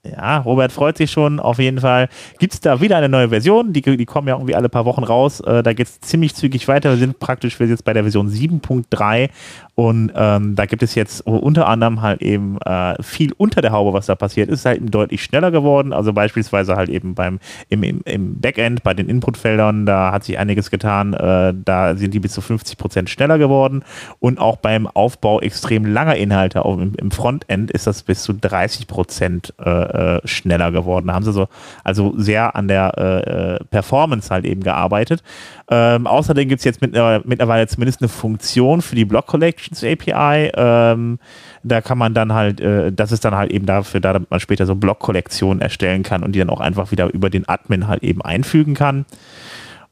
Ja, 0.05 0.39
Robert 0.39 0.73
freut 0.73 0.97
sich 0.97 1.13
schon. 1.13 1.39
Auf 1.39 1.61
jeden 1.61 1.79
Fall 1.79 2.09
gibt 2.41 2.55
es 2.55 2.61
da 2.61 2.81
wieder 2.81 2.97
eine 2.97 3.09
neue 3.09 3.29
Version. 3.29 3.73
Die, 3.73 3.83
die 3.83 4.05
kommen 4.05 4.27
ja 4.27 4.35
irgendwie 4.35 4.57
alle 4.57 4.69
paar 4.69 4.85
Wochen 4.85 5.05
raus. 5.05 5.39
Äh, 5.39 5.63
da 5.63 5.73
geht 5.75 5.87
es 5.87 6.01
ziemlich 6.01 6.35
zügig 6.35 6.67
weiter. 6.67 6.91
Wir 6.91 6.97
sind 6.97 7.21
praktisch 7.21 7.61
wir 7.61 7.69
sind 7.69 7.75
jetzt 7.75 7.85
bei 7.85 7.93
der 7.93 8.03
Version 8.03 8.29
7.3 8.29 9.31
und 9.75 10.13
ähm, 10.15 10.55
da 10.55 10.67
gibt 10.67 10.83
es 10.83 10.95
jetzt 10.95 11.27
unter 11.27 11.67
anderem 11.67 12.03
halt 12.03 12.21
eben 12.21 12.59
äh, 12.61 13.03
viel 13.03 13.33
unter 13.39 13.63
der 13.63 13.73
Haube, 13.73 13.95
was 13.95 14.05
da 14.05 14.15
passiert 14.15 14.51
ist, 14.51 14.67
halt 14.67 14.77
eben 14.77 14.91
deutlich 14.91 15.23
schneller 15.23 15.51
geworden. 15.51 15.95
Also 15.95 16.13
beispielsweise 16.13 16.77
halt 16.77 16.91
eben 16.91 17.15
beim 17.15 17.39
im, 17.71 17.83
im, 17.83 18.41
Backend, 18.41 18.83
bei 18.83 18.93
den 18.93 19.09
Inputfeldern, 19.09 19.87
da 19.87 20.13
hat 20.13 20.25
sich 20.25 20.39
einiges 20.39 20.71
getan. 20.71 21.15
Äh, 21.15 21.55
da 21.65 21.97
sind 21.97 22.13
die 22.13 22.21
bis 22.21 22.33
zu 22.33 22.43
50 22.43 22.77
Prozent 22.77 23.09
schneller 23.09 23.39
geworden. 23.39 23.83
Und 24.21 24.39
auch 24.39 24.57
beim 24.57 24.87
Aufbau 24.87 25.41
extrem 25.41 25.87
langer 25.87 26.17
Inhalte 26.17 26.67
auch 26.67 26.77
im, 26.77 26.95
im 26.97 27.11
Frontend 27.11 27.71
ist 27.71 27.87
das 27.87 28.03
bis 28.03 28.25
zu 28.25 28.35
30 28.35 28.87
Prozent 28.87 29.55
äh, 29.59 29.71
äh, 29.71 30.21
schneller 30.27 30.71
geworden. 30.71 31.07
Da 31.07 31.15
haben 31.15 31.25
sie 31.25 31.33
so 31.33 31.49
also 31.83 32.13
sehr 32.19 32.57
an 32.57 32.69
der 32.69 32.93
äh, 32.99 33.55
äh, 33.55 33.65
Performance 33.71 34.29
halt 34.29 34.45
eben 34.45 34.63
gearbeitet. 34.63 35.23
Ähm, 35.71 36.07
außerdem 36.07 36.47
gibt 36.49 36.59
es 36.59 36.65
jetzt 36.67 36.83
mit, 36.83 36.93
mittlerweile 37.25 37.67
zumindest 37.67 38.03
eine 38.03 38.11
Funktion 38.11 38.83
für 38.83 38.97
die 38.97 39.07
Block 39.07 39.27
Collections 39.63 39.85
API. 39.85 40.51
Ähm, 40.55 41.19
da 41.63 41.81
kann 41.81 41.99
man 41.99 42.15
dann 42.15 42.33
halt, 42.33 42.61
äh, 42.61 42.93
das 42.93 43.13
ist 43.13 43.25
dann 43.25 43.35
halt 43.35 43.51
eben 43.51 43.67
dafür 43.67 44.01
da, 44.01 44.13
damit 44.13 44.31
man 44.31 44.41
später 44.41 44.67
so 44.67 44.75
Block-Kollektionen 44.75 45.61
erstellen 45.61 46.03
kann 46.03 46.23
und 46.23 46.33
die 46.33 46.39
dann 46.39 46.51
auch 46.51 46.61
einfach 46.61 46.91
wieder 46.91 47.13
über 47.13 47.31
den 47.31 47.49
Admin 47.49 47.89
halt 47.89 48.03
eben 48.03 48.23
einfügen 48.23 48.75
kann. 48.75 49.05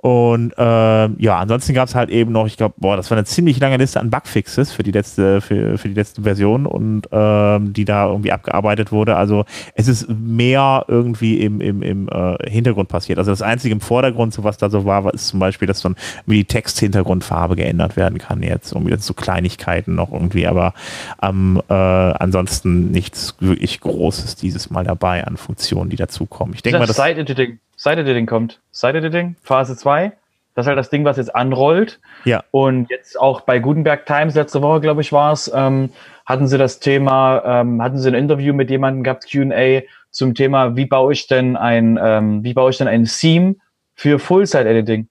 Und 0.03 0.55
äh, 0.57 0.63
ja, 0.63 1.39
ansonsten 1.39 1.75
gab 1.75 1.87
es 1.87 1.95
halt 1.95 2.09
eben 2.09 2.33
noch, 2.33 2.47
ich 2.47 2.57
glaube, 2.57 2.75
boah, 2.79 2.97
das 2.97 3.11
war 3.11 3.19
eine 3.19 3.27
ziemlich 3.27 3.61
lange 3.61 3.77
Liste 3.77 4.01
an 4.01 4.09
Bugfixes 4.09 4.73
für 4.73 4.83
die 4.83 4.93
letzte, 4.93 5.43
für, 5.43 5.77
für 5.77 5.89
die 5.89 5.95
letzte 5.95 6.23
Version 6.23 6.65
und 6.65 7.07
ähm, 7.13 7.75
die 7.75 7.85
da 7.85 8.07
irgendwie 8.07 8.33
abgearbeitet 8.33 8.93
wurde. 8.93 9.17
Also 9.17 9.45
es 9.75 9.89
ist 9.89 10.09
mehr 10.09 10.87
irgendwie 10.89 11.43
im, 11.43 11.61
im, 11.61 11.83
im 11.83 12.09
äh, 12.09 12.51
Hintergrund 12.51 12.89
passiert. 12.89 13.19
Also 13.19 13.31
das 13.31 13.43
Einzige 13.43 13.75
im 13.75 13.83
Vordergrund, 13.83 14.33
so 14.33 14.43
was 14.43 14.57
da 14.57 14.71
so 14.71 14.87
war, 14.87 15.13
ist 15.13 15.29
zum 15.29 15.39
Beispiel, 15.39 15.69
dass 15.69 15.83
dann 15.83 15.97
wie 16.25 16.39
die 16.39 16.45
Texthintergrundfarbe 16.47 17.57
geändert 17.57 17.99
werden 17.99 18.19
kann 18.19 18.43
jetzt. 18.43 18.73
Irgendwie 18.73 18.93
das 18.93 19.05
so 19.05 19.13
Kleinigkeiten 19.13 19.97
noch 19.97 20.13
irgendwie, 20.13 20.47
aber 20.47 20.73
ähm, 21.21 21.61
äh, 21.69 21.75
ansonsten 21.75 22.91
nichts 22.91 23.37
wirklich 23.41 23.81
Großes 23.81 24.37
dieses 24.37 24.71
Mal 24.71 24.85
dabei 24.85 25.27
an 25.27 25.37
Funktionen, 25.37 25.91
die 25.91 25.97
dazukommen. 25.97 26.55
Ich 26.55 26.63
denke 26.63 26.79
mal, 26.79 26.87
das 26.87 26.97
Side-Editing 26.97 27.59
Side-Editing 27.81 28.27
kommt. 28.27 28.61
Side-Editing, 28.73 29.37
Phase 29.43 29.75
2. 29.75 30.13
Das 30.55 30.65
ist 30.65 30.69
halt 30.69 30.79
das 30.79 30.91
Ding, 30.91 31.07
was 31.07 31.17
jetzt 31.17 31.35
anrollt. 31.35 31.99
Ja. 32.27 32.45
Und 32.51 32.91
jetzt 32.91 33.19
auch 33.19 33.41
bei 33.41 33.59
Gutenberg 33.59 34.05
Times, 34.05 34.35
letzte 34.35 34.61
Woche, 34.61 34.81
glaube 34.81 35.01
ich, 35.01 35.13
war 35.13 35.33
es, 35.33 35.51
ähm, 35.55 35.89
hatten 36.27 36.47
sie 36.47 36.59
das 36.59 36.81
Thema, 36.81 37.43
ähm, 37.45 37.83
hatten 37.83 37.97
sie 37.97 38.09
ein 38.09 38.15
Interview 38.15 38.53
mit 38.53 38.69
jemandem 38.69 39.03
gehabt, 39.03 39.31
QA, 39.31 39.81
zum 40.11 40.35
Thema, 40.35 40.77
wie 40.77 40.85
baue 40.85 41.15
ich 41.15 41.27
denn 41.27 41.57
ein, 41.57 41.99
ähm, 42.03 42.45
wie 42.45 42.53
baue 42.53 42.71
ich 42.71 42.77
denn 42.77 42.89
ein 42.89 43.05
Theme 43.07 43.55
für 43.95 44.19
Full-Side-Editing? 44.19 45.09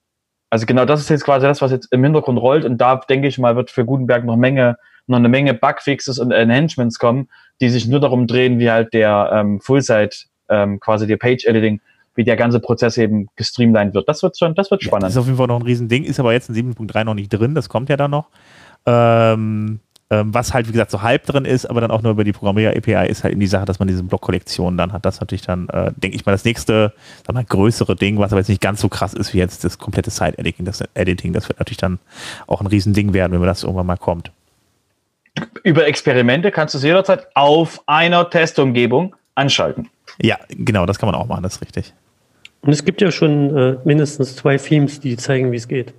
Also 0.52 0.68
genau 0.68 0.86
das 0.86 1.00
ist 1.00 1.10
jetzt 1.10 1.24
quasi 1.24 1.48
das, 1.48 1.64
was 1.64 1.72
jetzt 1.72 1.92
im 1.92 2.04
Hintergrund 2.04 2.40
rollt. 2.40 2.66
Und 2.66 2.78
da 2.78 2.98
denke 2.98 3.28
ich 3.28 3.40
mal, 3.40 3.56
wird 3.56 3.72
für 3.72 3.84
Gutenberg 3.86 4.26
noch 4.26 4.38
Menge, 4.38 4.78
noch 5.08 5.18
eine 5.18 5.30
Menge 5.30 5.56
Bugfixes 5.56 6.20
und 6.20 6.32
Enhancements 6.32 7.00
kommen, 7.00 7.30
die 7.62 7.70
sich 7.70 7.88
nur 7.88 8.00
darum 8.00 8.28
drehen, 8.28 8.60
wie 8.60 8.70
halt 8.70 8.94
der 8.94 9.32
ähm, 9.34 9.60
Full-Side, 9.60 10.12
ähm, 10.50 10.80
quasi 10.80 11.08
der 11.08 11.18
Page-Editing 11.18 11.82
wie 12.16 12.24
der 12.24 12.36
ganze 12.36 12.60
Prozess 12.60 12.98
eben 12.98 13.28
gestreamlined 13.36 13.94
wird. 13.94 14.10
Das 14.10 14.24
wird 14.24 14.38
schon, 14.38 14.56
das 14.56 14.72
wird 14.72 14.84
spannend. 14.84 15.04
Ja, 15.04 15.08
das 15.08 15.16
ist 15.16 15.20
auf 15.20 15.26
jeden 15.26 15.38
Fall 15.38 15.48
noch 15.48 15.60
ein 15.60 15.66
Riesending, 15.66 16.04
ist 16.04 16.20
aber 16.20 16.34
jetzt 16.34 16.50
in 16.50 16.56
7.3 16.56 17.04
noch 17.04 17.14
nicht 17.14 17.30
drin, 17.30 17.56
das 17.56 17.70
kommt 17.70 17.90
ja 17.90 17.98
dann 17.98 18.12
noch. 18.12 18.28
Ähm, 18.86 19.80
ähm, 20.12 20.34
was 20.34 20.56
halt, 20.56 20.68
wie 20.68 20.72
gesagt, 20.72 20.90
so 20.90 21.04
halb 21.04 21.26
drin 21.26 21.46
ist, 21.46 21.68
aber 21.68 21.82
dann 21.82 21.92
auch 21.92 22.02
nur 22.02 22.14
über 22.14 22.24
die 22.24 22.32
Programmier-API 22.32 23.08
ist 23.08 23.24
halt 23.24 23.34
in 23.34 23.40
die 23.40 23.48
Sache, 23.48 23.66
dass 23.66 23.78
man 23.78 23.88
diese 23.88 24.02
Blockkollektion 24.02 24.76
dann 24.76 24.92
hat. 24.92 25.06
Das 25.06 25.16
ist 25.16 25.22
natürlich 25.22 25.44
dann, 25.44 25.70
äh, 25.70 25.92
denke 25.96 26.16
ich 26.16 26.26
mal, 26.26 26.32
das 26.32 26.46
nächste, 26.46 26.94
sag 27.26 27.36
mal, 27.36 27.46
größere 27.46 27.96
Ding, 27.96 28.18
was 28.18 28.32
aber 28.32 28.40
jetzt 28.40 28.48
nicht 28.50 28.62
ganz 28.62 28.82
so 28.82 28.90
krass 28.90 29.14
ist 29.14 29.36
wie 29.36 29.38
jetzt 29.38 29.64
das 29.64 29.78
komplette 29.78 30.10
Side-Editing. 30.10 30.66
Das 30.66 30.82
Editing, 30.96 31.32
das 31.34 31.48
wird 31.48 31.60
natürlich 31.60 31.78
dann 31.78 32.00
auch 32.48 32.60
ein 32.60 32.68
Riesending 32.68 33.14
werden, 33.14 33.34
wenn 33.34 33.42
das 33.44 33.62
irgendwann 33.62 33.86
mal 33.86 33.98
kommt. 33.98 34.32
Über 35.64 35.86
Experimente 35.86 36.50
kannst 36.50 36.74
du 36.74 36.80
es 36.80 36.84
jederzeit 36.84 37.28
auf 37.36 37.84
einer 37.86 38.28
Testumgebung 38.32 39.16
anschalten. 39.36 39.90
Ja, 40.22 40.38
genau, 40.50 40.86
das 40.86 41.00
kann 41.00 41.08
man 41.08 41.16
auch 41.16 41.28
machen, 41.28 41.44
das 41.44 41.56
ist 41.56 41.62
richtig. 41.62 41.94
Und 42.62 42.72
es 42.72 42.84
gibt 42.84 43.02
ja 43.02 43.12
schon 43.12 43.56
äh, 43.56 43.78
mindestens 43.86 44.36
zwei 44.36 44.58
Themes, 44.58 45.00
die 45.00 45.16
zeigen, 45.18 45.52
wie 45.52 45.58
es 45.58 45.68
geht. 45.68 45.94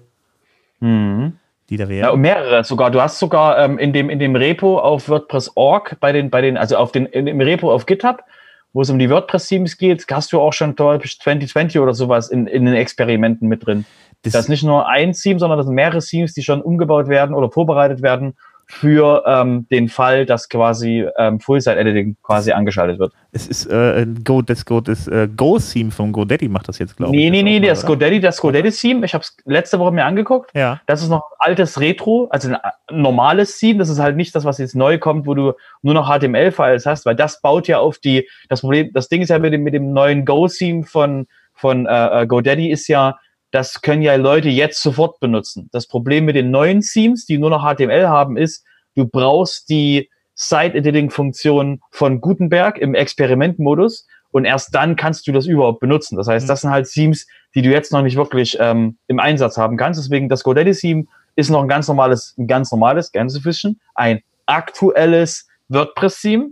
Mhm. 0.81 1.39
Die 1.71 1.77
da 1.77 1.89
wären. 1.89 2.11
Ja, 2.11 2.17
mehrere 2.17 2.65
sogar. 2.65 2.91
Du 2.91 3.01
hast 3.01 3.19
sogar 3.19 3.59
ähm, 3.59 3.79
in, 3.79 3.93
dem, 3.93 4.11
in 4.11 4.19
dem 4.19 4.37
Repo 4.37 4.79
auf 4.79 5.09
WordPress.org, 5.09 5.99
bei 6.01 6.13
den, 6.13 6.29
bei 6.29 6.41
den, 6.41 6.57
also 6.57 6.77
auf 6.77 6.93
den, 6.93 7.07
in, 7.07 7.27
im 7.27 7.41
Repo 7.41 7.73
auf 7.73 7.87
GitHub, 7.87 8.25
wo 8.73 8.83
es 8.83 8.91
um 8.91 8.99
die 8.99 9.09
WordPress-Themes 9.09 9.79
geht, 9.79 10.05
hast 10.11 10.33
du 10.33 10.41
auch 10.41 10.53
schon 10.53 10.77
2020 10.77 11.79
oder 11.79 11.95
sowas 11.95 12.29
in, 12.29 12.47
in 12.47 12.67
den 12.67 12.75
Experimenten 12.75 13.49
mit 13.49 13.65
drin. 13.65 13.87
Das, 14.23 14.35
das 14.35 14.43
ist 14.43 14.49
nicht 14.49 14.65
nur 14.65 14.87
ein 14.89 15.13
Theme, 15.13 15.39
sondern 15.39 15.59
das 15.59 15.67
sind 15.67 15.75
mehrere 15.75 16.01
Themes, 16.01 16.35
die 16.35 16.43
schon 16.43 16.61
umgebaut 16.61 17.09
werden 17.09 17.35
oder 17.35 17.51
vorbereitet 17.51 18.03
werden 18.03 18.35
für 18.71 19.25
ähm, 19.27 19.67
den 19.69 19.89
Fall, 19.89 20.25
dass 20.25 20.49
quasi 20.49 21.05
ähm, 21.19 21.41
Full-Side-Editing 21.41 22.17
quasi 22.23 22.53
angeschaltet 22.53 23.01
wird. 23.01 23.13
Es 23.33 23.49
ist 23.49 23.67
äh, 23.67 24.07
Go, 24.25 24.43
das 24.43 24.65
Go, 24.65 24.81
das 24.81 25.09
äh, 25.09 25.29
Go-Theme 25.37 25.91
von 25.91 26.13
GoDaddy 26.13 26.49
macht 26.49 26.69
das 26.69 26.79
jetzt, 26.79 26.97
glaube 26.97 27.11
nee, 27.11 27.27
ich. 27.27 27.31
Nee, 27.33 27.43
nee, 27.43 27.59
nee, 27.59 27.67
das 27.67 27.85
GoDaddy, 27.85 28.21
das 28.21 28.41
GoDaddy-Theme, 28.41 29.05
ich 29.05 29.13
habe 29.13 29.23
es 29.23 29.37
letzte 29.45 29.81
Woche 29.81 29.91
mir 29.91 30.05
angeguckt. 30.05 30.53
Ja. 30.55 30.81
Das 30.87 31.03
ist 31.03 31.09
noch 31.09 31.25
altes 31.41 31.81
Retro, 31.81 32.29
also 32.31 32.49
ein 32.49 32.59
normales 33.03 33.59
Theme. 33.59 33.81
Das 33.81 33.89
ist 33.89 33.99
halt 33.99 34.17
nicht 34.17 34.37
das, 34.37 34.45
was 34.45 34.59
jetzt 34.59 34.77
neu 34.77 34.99
kommt, 34.99 35.27
wo 35.27 35.35
du 35.35 35.55
nur 35.83 35.95
noch 35.95 36.09
HTML-Files 36.09 36.87
hast, 36.87 37.07
weil 37.07 37.17
das 37.17 37.41
baut 37.41 37.67
ja 37.67 37.81
auf 37.81 37.99
die, 37.99 38.29
das 38.49 38.61
Problem, 38.61 38.93
das 38.95 39.09
Ding 39.09 39.21
ist 39.21 39.31
ja 39.31 39.41
mit 39.41 39.53
dem, 39.53 39.65
mit 39.65 39.75
dem 39.75 39.93
neuen 39.93 40.25
Go-Theme 40.25 40.85
von, 40.85 41.27
von 41.55 41.87
äh, 41.87 42.23
äh 42.23 42.27
GoDaddy 42.29 42.71
ist 42.71 42.87
ja, 42.87 43.19
das 43.51 43.83
können 43.83 44.03
ja 44.03 44.15
Leute 44.15 44.49
jetzt 44.49 44.83
sofort 44.83 45.21
benutzen. 45.21 45.69
Das 45.73 45.87
Problem 45.87 46.25
mit 46.25 46.37
den 46.37 46.51
neuen 46.51 46.81
Themes, 46.81 47.27
die 47.27 47.39
nur 47.39 47.51
noch 47.51 47.63
HTML 47.63 48.09
haben, 48.09 48.37
ist, 48.37 48.65
du 48.95 49.07
brauchst 49.07 49.69
die 49.69 50.09
Site-Editing-Funktion 50.35 51.81
von 51.91 52.21
Gutenberg 52.21 52.79
im 52.79 52.95
Experimentmodus 52.95 54.07
und 54.31 54.45
erst 54.45 54.75
dann 54.75 54.97
kannst 54.97 55.27
du 55.27 55.33
das 55.33 55.47
überhaupt 55.47 55.81
benutzen. 55.81 56.17
Das 56.17 56.29
heißt, 56.29 56.47
mhm. 56.47 56.49
das 56.49 56.61
sind 56.63 56.71
halt 56.71 56.89
Themes, 56.91 57.27
die 57.55 57.63
du 57.63 57.71
jetzt 57.71 57.93
noch 57.93 58.03
nicht 58.03 58.17
wirklich 58.17 58.57
ähm, 58.61 58.97
im 59.09 59.19
Einsatz 59.19 59.57
haben 59.57 59.77
kannst. 59.77 60.01
Deswegen 60.01 60.29
das 60.29 60.45
GoDaddy-Theme 60.45 61.05
ist 61.37 61.51
noch 61.51 61.63
ein 61.63 61.69
ganz 61.69 61.89
normales, 61.89 62.35
ein 62.39 62.47
ganz 62.47 62.71
normales 62.71 63.13
Gänsefüßchen, 63.13 63.81
ein 63.95 64.23
aktuelles 64.47 65.49
WordPress-Theme. 65.69 66.51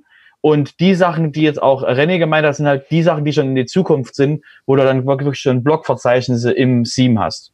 Und 0.49 0.81
die 0.81 0.95
Sachen, 0.95 1.31
die 1.31 1.43
jetzt 1.43 1.61
auch 1.61 1.83
René 1.83 2.17
gemeint 2.19 2.47
hat, 2.47 2.57
sind 2.57 2.67
halt 2.67 2.91
die 2.91 3.03
Sachen, 3.03 3.23
die 3.23 3.35
schon 3.35 3.49
in 3.49 3.55
die 3.55 3.67
Zukunft 3.67 4.15
sind, 4.15 4.43
wo 4.65 4.77
du 4.77 4.83
dann 4.83 5.07
wirklich 5.07 5.39
schon 5.39 5.63
Blogverzeichnisse 5.63 6.53
im 6.53 6.85
Theme 6.85 7.21
hast. 7.21 7.53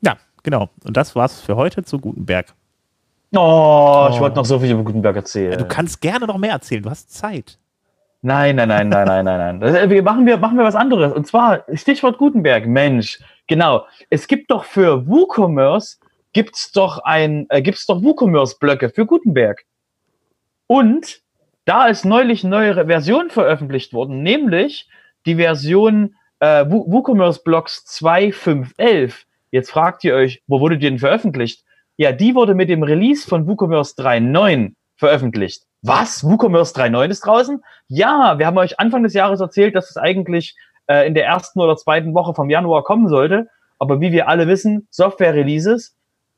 Ja, 0.00 0.18
genau. 0.44 0.68
Und 0.84 0.96
das 0.96 1.16
war's 1.16 1.40
für 1.40 1.56
heute 1.56 1.82
zu 1.82 1.98
Gutenberg. 1.98 2.54
Oh, 3.34 3.40
oh. 3.40 4.08
ich 4.12 4.20
wollte 4.20 4.36
noch 4.36 4.44
so 4.44 4.60
viel 4.60 4.70
über 4.70 4.84
Gutenberg 4.84 5.16
erzählen. 5.16 5.50
Ja, 5.50 5.58
du 5.58 5.66
kannst 5.66 6.00
gerne 6.00 6.26
noch 6.28 6.38
mehr 6.38 6.52
erzählen, 6.52 6.80
du 6.80 6.90
hast 6.90 7.12
Zeit. 7.12 7.58
Nein, 8.22 8.54
nein, 8.54 8.68
nein, 8.68 8.88
nein, 8.88 9.06
nein, 9.06 9.24
nein, 9.24 9.58
nein. 9.58 9.90
Wir 9.90 10.02
machen, 10.04 10.26
wir 10.26 10.36
machen 10.36 10.58
wir 10.58 10.64
was 10.64 10.76
anderes. 10.76 11.12
Und 11.12 11.26
zwar 11.26 11.64
Stichwort 11.72 12.18
Gutenberg. 12.18 12.68
Mensch, 12.68 13.18
genau. 13.48 13.84
Es 14.10 14.28
gibt 14.28 14.52
doch 14.52 14.62
für 14.62 15.08
WooCommerce 15.08 15.98
gibt's 16.32 16.70
doch 16.70 16.98
ein, 16.98 17.46
äh, 17.48 17.62
gibt's 17.62 17.84
doch 17.86 18.00
WooCommerce-Blöcke 18.00 18.90
für 18.90 19.06
Gutenberg. 19.06 19.64
Und 20.68 21.20
da 21.68 21.86
ist 21.86 22.06
neulich 22.06 22.44
eine 22.44 22.56
neue 22.56 22.86
Version 22.86 23.28
veröffentlicht 23.28 23.92
worden, 23.92 24.22
nämlich 24.22 24.88
die 25.26 25.36
Version 25.36 26.14
äh, 26.40 26.64
WooCommerce 26.66 27.42
Blocks 27.44 27.84
2.5.11. 27.86 29.12
Jetzt 29.50 29.70
fragt 29.70 30.02
ihr 30.02 30.14
euch, 30.14 30.42
wo 30.46 30.60
wurde 30.60 30.78
die 30.78 30.86
denn 30.86 30.98
veröffentlicht? 30.98 31.64
Ja, 31.98 32.12
die 32.12 32.34
wurde 32.34 32.54
mit 32.54 32.70
dem 32.70 32.82
Release 32.82 33.28
von 33.28 33.46
WooCommerce 33.46 33.96
3.9 33.98 34.72
veröffentlicht. 34.96 35.64
Was? 35.82 36.24
WooCommerce 36.24 36.74
3.9 36.74 37.08
ist 37.10 37.26
draußen? 37.26 37.62
Ja, 37.88 38.38
wir 38.38 38.46
haben 38.46 38.56
euch 38.56 38.80
Anfang 38.80 39.02
des 39.02 39.12
Jahres 39.12 39.40
erzählt, 39.40 39.74
dass 39.74 39.90
es 39.90 39.98
eigentlich 39.98 40.56
äh, 40.86 41.06
in 41.06 41.12
der 41.12 41.26
ersten 41.26 41.60
oder 41.60 41.76
zweiten 41.76 42.14
Woche 42.14 42.32
vom 42.32 42.48
Januar 42.48 42.82
kommen 42.82 43.08
sollte. 43.08 43.48
Aber 43.78 44.00
wie 44.00 44.12
wir 44.12 44.28
alle 44.28 44.46
wissen, 44.46 44.88
Software-Releases, 44.90 45.94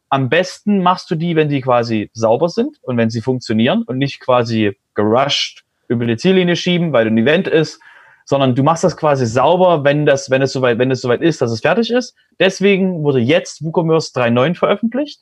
am 0.09 0.29
besten 0.29 0.83
machst 0.83 1.09
du 1.09 1.15
die, 1.15 1.37
wenn 1.37 1.49
die 1.49 1.61
quasi 1.61 2.11
sauber 2.15 2.49
sind 2.49 2.79
und 2.83 2.97
wenn 2.97 3.11
sie 3.11 3.21
funktionieren 3.21 3.85
und 3.85 3.97
nicht 3.97 4.19
quasi 4.19 4.77
gerusht 5.01 5.65
über 5.89 6.07
die 6.07 6.17
Ziellinie 6.17 6.57
schieben, 6.57 6.93
weil 6.93 7.07
ein 7.07 7.19
Event 7.19 7.49
ist, 7.49 7.81
sondern 8.25 8.55
du 8.55 8.63
machst 8.63 8.85
das 8.85 8.97
quasi 8.97 9.27
sauber, 9.27 9.83
wenn 9.83 10.07
das, 10.07 10.31
wenn 10.31 10.43
es 10.43 10.53
soweit, 10.53 10.79
wenn 10.79 10.91
es 10.91 11.01
soweit 11.01 11.21
ist, 11.21 11.43
dass 11.43 11.51
es 11.51 11.61
fertig 11.61 11.91
ist. 11.91 12.15
Deswegen 12.39 13.03
wurde 13.03 13.19
jetzt 13.19 13.65
WooCommerce 13.65 14.13
3.9 14.15 14.55
veröffentlicht. 14.55 15.21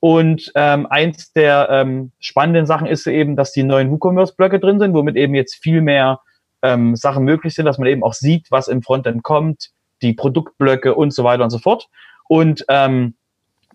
Und 0.00 0.50
ähm, 0.56 0.86
eins 0.90 1.32
der 1.32 1.68
ähm, 1.70 2.10
spannenden 2.18 2.66
Sachen 2.66 2.88
ist 2.88 3.06
eben, 3.06 3.36
dass 3.36 3.52
die 3.52 3.62
neuen 3.62 3.92
WooCommerce-Blöcke 3.92 4.58
drin 4.58 4.80
sind, 4.80 4.94
womit 4.94 5.14
eben 5.14 5.36
jetzt 5.36 5.62
viel 5.62 5.80
mehr 5.80 6.20
ähm, 6.62 6.96
Sachen 6.96 7.24
möglich 7.24 7.54
sind, 7.54 7.66
dass 7.66 7.78
man 7.78 7.86
eben 7.86 8.02
auch 8.02 8.14
sieht, 8.14 8.50
was 8.50 8.66
im 8.66 8.82
Frontend 8.82 9.22
kommt, 9.22 9.70
die 10.02 10.12
Produktblöcke 10.12 10.96
und 10.96 11.14
so 11.14 11.22
weiter 11.22 11.44
und 11.44 11.50
so 11.50 11.58
fort. 11.58 11.88
Und 12.26 12.64
ähm, 12.68 13.14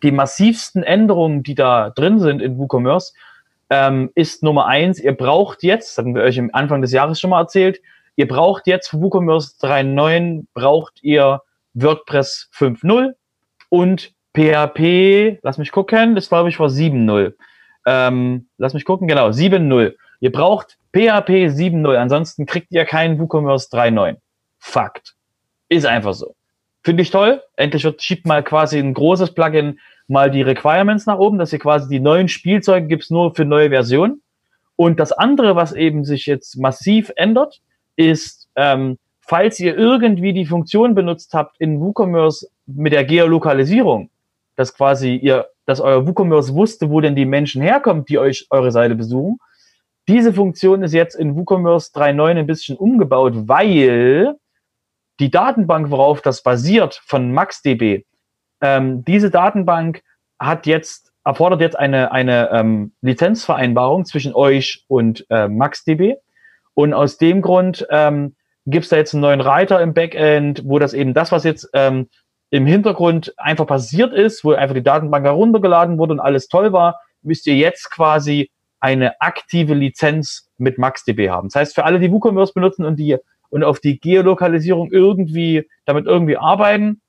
die 0.04 0.12
massivsten 0.12 0.84
Änderungen, 0.84 1.44
die 1.44 1.56
da 1.56 1.92
drin 1.92 2.20
sind 2.20 2.42
in 2.42 2.58
WooCommerce, 2.58 3.14
ähm, 3.70 4.12
ist 4.16 4.44
Nummer 4.44 4.68
eins, 4.68 5.00
ihr 5.00 5.16
braucht 5.16 5.64
jetzt, 5.64 5.98
hatten 5.98 6.16
wir 6.16 6.24
euch 6.24 6.40
am 6.40 6.50
Anfang 6.54 6.82
des 6.82 6.92
Jahres 6.92 7.20
schon 7.20 7.32
mal 7.32 7.42
erzählt, 7.42 7.82
ihr 8.16 8.28
braucht 8.28 8.68
jetzt 8.68 8.90
für 8.90 9.02
WooCommerce 9.02 9.58
3.9 9.62 10.46
braucht 10.54 11.04
ihr 11.04 11.42
WordPress 11.74 12.50
5.0 12.56 13.14
und 13.70 14.14
PHP, 14.36 15.40
lass 15.42 15.58
mich 15.58 15.72
gucken, 15.72 16.16
das 16.16 16.30
glaube 16.30 16.50
ich 16.50 16.60
war 16.60 16.68
7.0. 16.68 17.34
Ähm, 17.86 18.48
lass 18.58 18.74
mich 18.74 18.86
gucken, 18.86 19.08
genau, 19.08 19.30
7.0. 19.30 19.96
Ihr 20.20 20.32
braucht 20.32 20.78
PHP 20.94 21.48
7.0, 21.48 21.96
ansonsten 21.96 22.46
kriegt 22.46 22.72
ihr 22.72 22.86
keinen 22.86 23.20
WooCommerce 23.20 23.70
3.9. 23.72 24.18
Fakt. 24.60 25.16
Ist 25.70 25.86
einfach 25.86 26.14
so. 26.14 26.36
Finde 26.84 27.04
ich 27.04 27.12
toll. 27.12 27.44
Endlich 27.56 27.84
wird, 27.84 28.02
schiebt 28.02 28.26
mal 28.26 28.44
quasi 28.44 28.80
ein 28.80 28.94
großes 28.94 29.34
Plugin 29.34 29.80
mal 30.08 30.32
die 30.32 30.42
Requirements 30.42 31.06
nach 31.06 31.20
oben, 31.20 31.38
dass 31.38 31.54
ihr 31.54 31.60
quasi 31.60 31.88
die 31.90 32.00
neuen 32.00 32.28
Spielzeuge 32.28 32.88
gibt's 32.88 33.10
nur 33.10 33.36
für 33.36 33.46
neue 33.46 33.70
Versionen. 33.70 34.22
Und 34.76 35.00
das 35.00 35.12
andere, 35.12 35.56
was 35.56 35.74
eben 35.74 36.06
sich 36.06 36.26
jetzt 36.26 36.58
massiv 36.58 37.12
ändert, 37.16 37.62
ist, 37.96 38.48
ähm, 38.56 38.98
falls 39.22 39.60
ihr 39.60 39.78
irgendwie 39.78 40.34
die 40.34 40.46
Funktion 40.46 40.96
benutzt 40.96 41.34
habt 41.34 41.60
in 41.60 41.82
WooCommerce 41.82 42.48
mit 42.66 42.94
der 42.94 43.04
Geolokalisierung, 43.04 44.10
dass 44.56 44.74
quasi 44.74 45.16
ihr, 45.16 45.48
dass 45.66 45.82
euer 45.82 46.08
WooCommerce 46.08 46.54
wusste, 46.54 46.90
wo 46.90 47.02
denn 47.02 47.16
die 47.16 47.26
Menschen 47.26 47.62
herkommen, 47.62 48.06
die 48.06 48.20
euch 48.20 48.48
eure 48.50 48.72
Seite 48.72 48.96
besuchen. 48.96 49.40
Diese 50.08 50.32
Funktion 50.32 50.84
ist 50.84 50.94
jetzt 50.94 51.16
in 51.16 51.36
WooCommerce 51.36 51.92
3.9 51.94 52.40
ein 52.40 52.48
bisschen 52.48 52.78
umgebaut, 52.78 53.34
weil 53.48 54.36
die 55.20 55.32
Datenbank, 55.32 55.90
worauf 55.90 56.22
das 56.22 56.44
basiert 56.44 57.02
von 57.06 57.34
MaxDB, 57.34 58.06
ähm, 58.62 59.04
diese 59.06 59.30
Datenbank 59.30 60.04
hat 60.40 60.66
jetzt, 60.66 61.12
erfordert 61.24 61.62
jetzt 61.62 61.78
eine, 61.78 62.12
eine 62.12 62.50
ähm, 62.52 62.94
Lizenzvereinbarung 63.02 64.06
zwischen 64.06 64.34
euch 64.34 64.84
und 64.88 65.26
äh, 65.30 65.48
MaxDB. 65.48 66.16
Und 66.74 66.94
aus 66.94 67.18
dem 67.18 67.42
Grund 67.42 67.88
ähm, 67.90 68.36
gibt 68.66 68.84
es 68.84 68.90
da 68.90 68.98
jetzt 68.98 69.14
einen 69.14 69.22
neuen 69.22 69.42
Reiter 69.42 69.82
im 69.82 69.94
Backend, 69.94 70.62
wo 70.66 70.80
das 70.80 70.94
eben 70.94 71.14
das, 71.14 71.32
was 71.32 71.44
jetzt 71.44 71.70
ähm, 71.74 72.08
im 72.50 72.66
Hintergrund 72.66 73.34
einfach 73.38 73.68
passiert 73.68 74.14
ist, 74.14 74.44
wo 74.44 74.52
einfach 74.52 74.76
die 74.76 74.84
Datenbank 74.84 75.26
heruntergeladen 75.26 75.98
wurde 75.98 76.14
und 76.14 76.20
alles 76.20 76.48
toll 76.48 76.72
war, 76.72 77.00
müsst 77.22 77.48
ihr 77.48 77.56
jetzt 77.56 77.90
quasi 77.90 78.52
eine 78.80 79.20
aktive 79.22 79.74
Lizenz 79.74 80.50
mit 80.58 80.78
MaxDB 80.78 81.30
haben. 81.30 81.50
Das 81.50 81.56
heißt, 81.56 81.76
für 81.76 81.84
alle, 81.84 82.00
die 82.00 82.12
WooCommerce 82.12 82.54
benutzen 82.54 82.86
und 82.86 82.98
die 82.98 83.18
und 83.50 83.64
auf 83.64 83.80
die 83.80 84.00
Geolokalisierung 84.00 84.92
irgendwie 84.92 85.68
damit 85.86 86.06
irgendwie 86.06 86.38
arbeiten, 86.38 87.02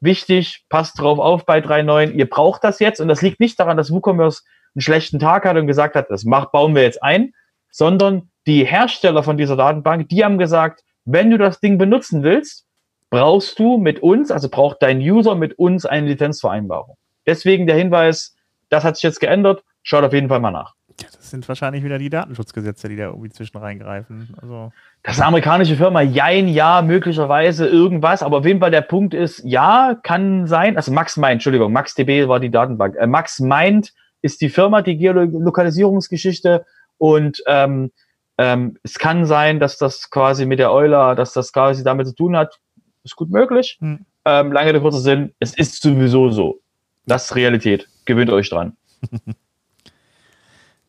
wichtig, 0.00 0.64
passt 0.68 1.00
drauf 1.00 1.18
auf 1.18 1.44
bei 1.44 1.58
3.9, 1.58 2.12
ihr 2.12 2.28
braucht 2.28 2.64
das 2.64 2.78
jetzt 2.80 3.00
und 3.00 3.08
das 3.08 3.22
liegt 3.22 3.40
nicht 3.40 3.58
daran, 3.58 3.76
dass 3.76 3.90
WooCommerce 3.90 4.42
einen 4.74 4.82
schlechten 4.82 5.18
Tag 5.18 5.44
hat 5.44 5.56
und 5.56 5.66
gesagt 5.66 5.96
hat, 5.96 6.10
das 6.10 6.24
macht, 6.24 6.52
bauen 6.52 6.74
wir 6.74 6.82
jetzt 6.82 7.02
ein, 7.02 7.32
sondern 7.70 8.30
die 8.46 8.64
Hersteller 8.64 9.22
von 9.22 9.36
dieser 9.36 9.56
Datenbank, 9.56 10.08
die 10.08 10.24
haben 10.24 10.38
gesagt, 10.38 10.82
wenn 11.04 11.30
du 11.30 11.38
das 11.38 11.60
Ding 11.60 11.78
benutzen 11.78 12.22
willst, 12.22 12.66
brauchst 13.10 13.58
du 13.58 13.78
mit 13.78 14.00
uns, 14.00 14.30
also 14.30 14.48
braucht 14.48 14.82
dein 14.82 14.98
User 14.98 15.34
mit 15.34 15.58
uns 15.58 15.86
eine 15.86 16.08
Lizenzvereinbarung. 16.08 16.96
Deswegen 17.26 17.66
der 17.66 17.76
Hinweis, 17.76 18.36
das 18.68 18.84
hat 18.84 18.96
sich 18.96 19.02
jetzt 19.02 19.20
geändert, 19.20 19.62
schaut 19.82 20.04
auf 20.04 20.12
jeden 20.12 20.28
Fall 20.28 20.40
mal 20.40 20.50
nach. 20.50 20.74
Das 21.00 21.30
sind 21.30 21.48
wahrscheinlich 21.48 21.84
wieder 21.84 21.98
die 21.98 22.10
Datenschutzgesetze, 22.10 22.88
die 22.88 22.96
da 22.96 23.04
irgendwie 23.04 23.30
zwischen 23.30 23.56
reingreifen. 23.58 24.34
Also 24.40 24.72
das 25.02 25.14
ist 25.14 25.20
eine 25.20 25.28
amerikanische 25.28 25.76
Firma, 25.76 26.02
jein, 26.02 26.48
ja, 26.48 26.82
möglicherweise 26.82 27.66
irgendwas, 27.66 28.22
aber 28.22 28.38
auf 28.38 28.46
jeden 28.46 28.60
Fall 28.60 28.70
der 28.70 28.80
Punkt 28.80 29.14
ist, 29.14 29.42
ja, 29.44 29.96
kann 30.02 30.46
sein, 30.46 30.76
also 30.76 30.92
Max 30.92 31.16
Mind, 31.16 31.34
Entschuldigung, 31.34 31.72
MaxDB 31.72 32.26
war 32.28 32.40
die 32.40 32.50
Datenbank. 32.50 32.96
Äh, 32.96 33.06
Max 33.06 33.38
Mind 33.38 33.92
ist 34.22 34.40
die 34.40 34.48
Firma, 34.48 34.82
die 34.82 34.96
Geolokalisierungsgeschichte 34.96 36.66
und 36.98 37.42
ähm, 37.46 37.92
ähm, 38.38 38.76
es 38.82 38.98
kann 38.98 39.24
sein, 39.26 39.60
dass 39.60 39.78
das 39.78 40.10
quasi 40.10 40.46
mit 40.46 40.58
der 40.58 40.72
Euler, 40.72 41.14
dass 41.14 41.32
das 41.32 41.52
quasi 41.52 41.84
damit 41.84 42.06
zu 42.06 42.14
tun 42.14 42.36
hat, 42.36 42.58
ist 43.04 43.16
gut 43.16 43.30
möglich. 43.30 43.78
Hm. 43.80 44.06
Ähm, 44.24 44.52
lange 44.52 44.72
der 44.72 44.80
kurze 44.80 45.00
Sinn, 45.00 45.32
es 45.38 45.54
ist 45.54 45.80
sowieso 45.82 46.30
so. 46.30 46.60
Das 47.06 47.26
ist 47.26 47.36
Realität. 47.36 47.88
Gewöhnt 48.04 48.30
euch 48.30 48.50
dran. 48.50 48.76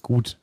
gut. 0.02 0.38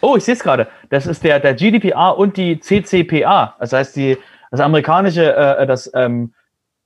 Oh, 0.00 0.16
ich 0.16 0.24
sehe 0.24 0.34
es 0.34 0.42
gerade. 0.42 0.66
Das 0.90 1.06
ist 1.06 1.22
der, 1.22 1.38
der 1.38 1.54
GDPR 1.54 2.18
und 2.18 2.36
die 2.36 2.58
CCPA. 2.58 3.54
Das 3.60 3.72
heißt, 3.72 3.94
die, 3.96 4.18
das 4.50 4.60
amerikanische, 4.60 5.34
äh, 5.34 5.66
das 5.66 5.90
ähm, 5.94 6.34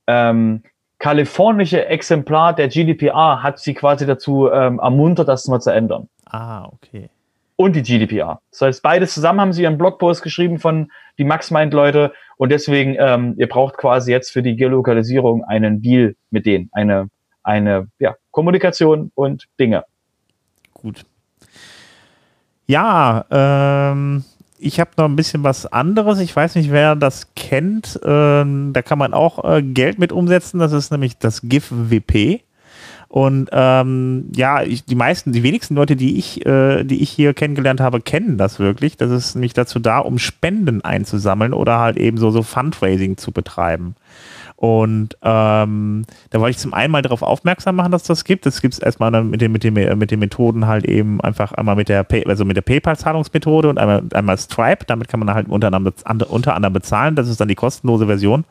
ähm, 0.05 0.61
kalifornische 0.99 1.87
Exemplar 1.87 2.53
der 2.53 2.67
GDPR 2.67 3.41
hat 3.43 3.59
sie 3.59 3.73
quasi 3.73 4.05
dazu 4.05 4.49
ähm, 4.51 4.79
ermuntert, 4.79 5.27
das 5.27 5.47
mal 5.47 5.59
zu 5.59 5.71
ändern. 5.71 6.09
Ah, 6.25 6.65
okay. 6.65 7.09
Und 7.55 7.75
die 7.75 7.81
GDPR. 7.81 8.39
Das 8.51 8.61
heißt, 8.61 8.83
beides 8.83 9.15
zusammen 9.15 9.41
haben 9.41 9.53
sie 9.53 9.65
einen 9.65 9.79
Blogpost 9.79 10.21
geschrieben 10.21 10.59
von 10.59 10.91
die 11.17 11.23
MaxMind-Leute 11.23 12.13
und 12.37 12.49
deswegen, 12.51 12.95
ähm, 12.99 13.33
ihr 13.37 13.49
braucht 13.49 13.77
quasi 13.77 14.11
jetzt 14.11 14.31
für 14.31 14.43
die 14.43 14.55
Geolokalisierung 14.55 15.43
einen 15.43 15.81
Deal 15.81 16.15
mit 16.29 16.45
denen, 16.45 16.69
eine, 16.71 17.09
eine 17.41 17.87
ja, 17.97 18.15
Kommunikation 18.29 19.11
und 19.15 19.47
Dinge. 19.59 19.85
Gut. 20.73 21.03
Ja, 22.67 23.25
ähm, 23.31 24.23
ich 24.59 24.79
habe 24.79 24.91
noch 24.97 25.05
ein 25.05 25.15
bisschen 25.15 25.43
was 25.43 25.65
anderes. 25.65 26.19
Ich 26.19 26.35
weiß 26.35 26.55
nicht, 26.55 26.71
wer 26.71 26.95
das 26.95 27.33
kennt. 27.35 27.99
Ähm, 28.03 28.71
da 28.73 28.81
kann 28.81 28.99
man 28.99 29.13
auch 29.13 29.43
äh, 29.43 29.61
Geld 29.61 29.99
mit 29.99 30.11
umsetzen. 30.11 30.59
Das 30.59 30.73
ist 30.73 30.91
nämlich 30.91 31.17
das 31.17 31.41
GIF-WP. 31.43 32.41
Und 33.09 33.49
ähm, 33.53 34.29
ja, 34.35 34.63
ich, 34.63 34.83
die 34.83 34.95
meisten, 34.95 35.31
die 35.31 35.43
wenigsten 35.43 35.75
Leute, 35.75 35.95
die 35.95 36.17
ich, 36.17 36.45
äh, 36.45 36.83
die 36.83 37.01
ich 37.01 37.09
hier 37.09 37.33
kennengelernt 37.33 37.79
habe, 37.79 38.01
kennen 38.01 38.37
das 38.37 38.59
wirklich. 38.59 38.97
Das 38.97 39.11
ist 39.11 39.35
nämlich 39.35 39.53
dazu 39.53 39.79
da, 39.79 39.99
um 39.99 40.19
Spenden 40.19 40.83
einzusammeln 40.83 41.53
oder 41.53 41.79
halt 41.79 41.95
eben 41.95 42.17
so, 42.17 42.31
so 42.31 42.43
Fundraising 42.43 43.15
zu 43.15 43.31
betreiben. 43.31 43.95
Und 44.57 45.15
ähm, 45.21 46.03
da 46.31 46.39
wollte 46.39 46.49
ich 46.49 46.57
zum 46.57 46.73
einen 46.73 46.91
mal 46.91 47.03
darauf 47.03 47.21
aufmerksam 47.21 47.75
machen, 47.75 47.91
dass 47.91 48.03
das 48.03 48.23
gibt. 48.23 48.47
Das 48.47 48.59
gibt 48.59 48.73
es 48.73 48.79
erstmal 48.79 49.11
mit 49.23 49.39
den, 49.39 49.51
mit, 49.51 49.63
den, 49.63 49.73
mit 49.73 50.09
den 50.09 50.19
Methoden 50.19 50.65
halt 50.65 50.83
eben 50.85 51.21
einfach 51.21 51.51
einmal 51.51 51.75
mit 51.75 51.89
der, 51.89 52.03
Pay, 52.03 52.25
also 52.25 52.43
mit 52.43 52.57
der 52.57 52.63
PayPal-Zahlungsmethode 52.63 53.69
und 53.69 53.77
einmal, 53.77 54.01
einmal 54.13 54.35
Stripe. 54.39 54.83
Damit 54.87 55.09
kann 55.09 55.19
man 55.19 55.31
halt 55.31 55.47
unter 55.47 55.71
anderem, 55.71 55.93
unter 56.27 56.55
anderem 56.55 56.73
bezahlen. 56.73 57.15
Das 57.15 57.29
ist 57.29 57.39
dann 57.39 57.47
die 57.47 57.55
kostenlose 57.55 58.07
Version. 58.07 58.45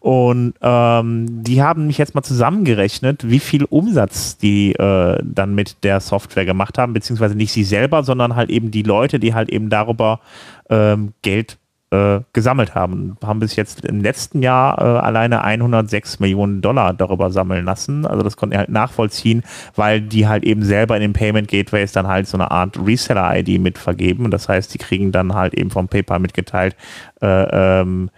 Und 0.00 0.54
ähm, 0.60 1.44
die 1.44 1.62
haben 1.62 1.86
mich 1.86 1.96
jetzt 1.96 2.14
mal 2.14 2.22
zusammengerechnet, 2.22 3.30
wie 3.30 3.38
viel 3.38 3.64
Umsatz 3.64 4.36
die 4.36 4.72
äh, 4.72 5.18
dann 5.22 5.54
mit 5.54 5.82
der 5.82 6.00
Software 6.00 6.44
gemacht 6.44 6.76
haben, 6.76 6.92
beziehungsweise 6.92 7.36
nicht 7.36 7.52
sie 7.52 7.64
selber, 7.64 8.02
sondern 8.02 8.36
halt 8.36 8.50
eben 8.50 8.70
die 8.70 8.82
Leute, 8.82 9.18
die 9.18 9.32
halt 9.32 9.48
eben 9.48 9.70
darüber 9.70 10.20
ähm, 10.68 11.14
Geld 11.22 11.56
äh, 11.92 12.20
gesammelt 12.32 12.74
haben. 12.74 13.18
Haben 13.22 13.40
bis 13.40 13.54
jetzt 13.54 13.84
im 13.84 14.00
letzten 14.00 14.42
Jahr 14.42 14.78
äh, 14.78 14.98
alleine 14.98 15.44
106 15.44 16.20
Millionen 16.20 16.62
Dollar 16.62 16.94
darüber 16.94 17.30
sammeln 17.30 17.66
lassen. 17.66 18.06
Also 18.06 18.22
das 18.22 18.36
konnten 18.36 18.52
wir 18.52 18.60
halt 18.60 18.70
nachvollziehen, 18.70 19.42
weil 19.76 20.00
die 20.00 20.26
halt 20.26 20.42
eben 20.44 20.62
selber 20.62 20.96
in 20.96 21.02
den 21.02 21.12
Payment 21.12 21.48
Gateways 21.48 21.92
dann 21.92 22.08
halt 22.08 22.26
so 22.26 22.38
eine 22.38 22.50
Art 22.50 22.78
Reseller-ID 22.82 23.60
mit 23.60 23.76
vergeben. 23.76 24.30
Das 24.30 24.48
heißt, 24.48 24.72
die 24.72 24.78
kriegen 24.78 25.12
dann 25.12 25.34
halt 25.34 25.52
eben 25.52 25.70
vom 25.70 25.88
PayPal 25.88 26.18
mitgeteilt, 26.18 26.76
äh, 27.20 27.80
ähm, 27.80 28.10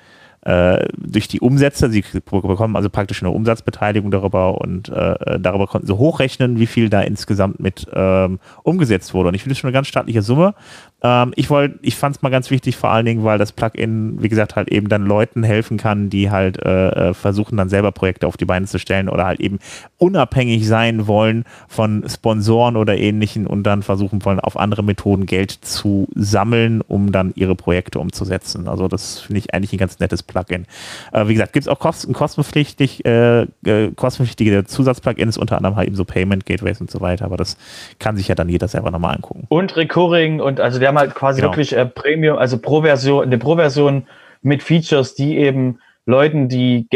äh, 0.44 0.88
durch 0.96 1.26
die 1.26 1.40
Umsätze, 1.40 1.90
sie 1.90 2.04
bekommen 2.12 2.76
also 2.76 2.90
praktisch 2.90 3.22
eine 3.22 3.30
Umsatzbeteiligung 3.30 4.10
darüber 4.10 4.60
und 4.60 4.90
äh, 4.90 5.40
darüber 5.40 5.66
konnten 5.66 5.86
sie 5.86 5.96
hochrechnen, 5.96 6.58
wie 6.58 6.66
viel 6.66 6.90
da 6.90 7.00
insgesamt 7.00 7.60
mit 7.60 7.86
ähm, 7.94 8.38
umgesetzt 8.62 9.14
wurde. 9.14 9.30
Und 9.30 9.34
ich 9.34 9.42
finde 9.42 9.52
es 9.52 9.58
schon 9.58 9.68
eine 9.68 9.74
ganz 9.74 9.88
staatliche 9.88 10.20
Summe. 10.20 10.54
Ähm, 11.04 11.34
ich 11.36 11.50
ich 11.82 11.96
fand 11.96 12.16
es 12.16 12.22
mal 12.22 12.30
ganz 12.30 12.50
wichtig, 12.50 12.76
vor 12.76 12.90
allen 12.90 13.04
Dingen, 13.04 13.24
weil 13.24 13.36
das 13.36 13.52
Plugin, 13.52 14.22
wie 14.22 14.30
gesagt, 14.30 14.56
halt 14.56 14.72
eben 14.72 14.88
dann 14.88 15.04
Leuten 15.04 15.42
helfen 15.42 15.76
kann, 15.76 16.08
die 16.08 16.30
halt 16.30 16.64
äh, 16.64 17.10
äh, 17.10 17.14
versuchen, 17.14 17.58
dann 17.58 17.68
selber 17.68 17.92
Projekte 17.92 18.26
auf 18.26 18.38
die 18.38 18.46
Beine 18.46 18.64
zu 18.66 18.78
stellen 18.78 19.10
oder 19.10 19.26
halt 19.26 19.38
eben 19.40 19.58
unabhängig 19.98 20.66
sein 20.66 21.06
wollen 21.06 21.44
von 21.68 22.04
Sponsoren 22.08 22.76
oder 22.76 22.96
ähnlichen 22.96 23.46
und 23.46 23.64
dann 23.64 23.82
versuchen 23.82 24.24
wollen, 24.24 24.40
auf 24.40 24.56
andere 24.56 24.82
Methoden 24.82 25.26
Geld 25.26 25.50
zu 25.50 26.08
sammeln, 26.14 26.80
um 26.80 27.12
dann 27.12 27.32
ihre 27.36 27.54
Projekte 27.54 27.98
umzusetzen. 28.00 28.66
Also 28.66 28.88
das 28.88 29.20
finde 29.20 29.40
ich 29.40 29.52
eigentlich 29.52 29.74
ein 29.74 29.78
ganz 29.78 29.98
nettes 29.98 30.22
Plugin. 30.22 30.64
Äh, 31.12 31.28
wie 31.28 31.34
gesagt, 31.34 31.52
gibt 31.52 31.66
es 31.66 31.68
auch 31.68 31.78
kosten, 31.78 32.14
kostenpflichtig, 32.14 33.04
äh, 33.04 33.46
kostenpflichtige 33.94 34.64
Zusatzplugins, 34.64 35.36
unter 35.36 35.58
anderem 35.58 35.76
halt 35.76 35.88
eben 35.88 35.96
so 35.96 36.06
Payment 36.06 36.46
Gateways 36.46 36.80
und 36.80 36.90
so 36.90 37.02
weiter, 37.02 37.26
aber 37.26 37.36
das 37.36 37.58
kann 37.98 38.16
sich 38.16 38.28
ja 38.28 38.34
dann 38.34 38.48
jeder 38.48 38.68
selber 38.68 38.90
nochmal 38.90 39.16
angucken. 39.16 39.44
Und 39.50 39.76
Recurring 39.76 40.40
und 40.40 40.60
also 40.60 40.78
der 40.78 40.93
haben 40.94 41.06
halt 41.06 41.14
quasi 41.14 41.40
genau. 41.40 41.52
wirklich 41.52 41.74
äh, 41.74 41.86
Premium, 41.86 42.38
also 42.38 42.58
Pro-Version, 42.58 43.24
eine 43.24 43.38
Pro-Version 43.38 44.06
mit 44.42 44.62
Features, 44.62 45.14
die 45.14 45.38
eben 45.38 45.80
Leuten, 46.06 46.48
die 46.48 46.88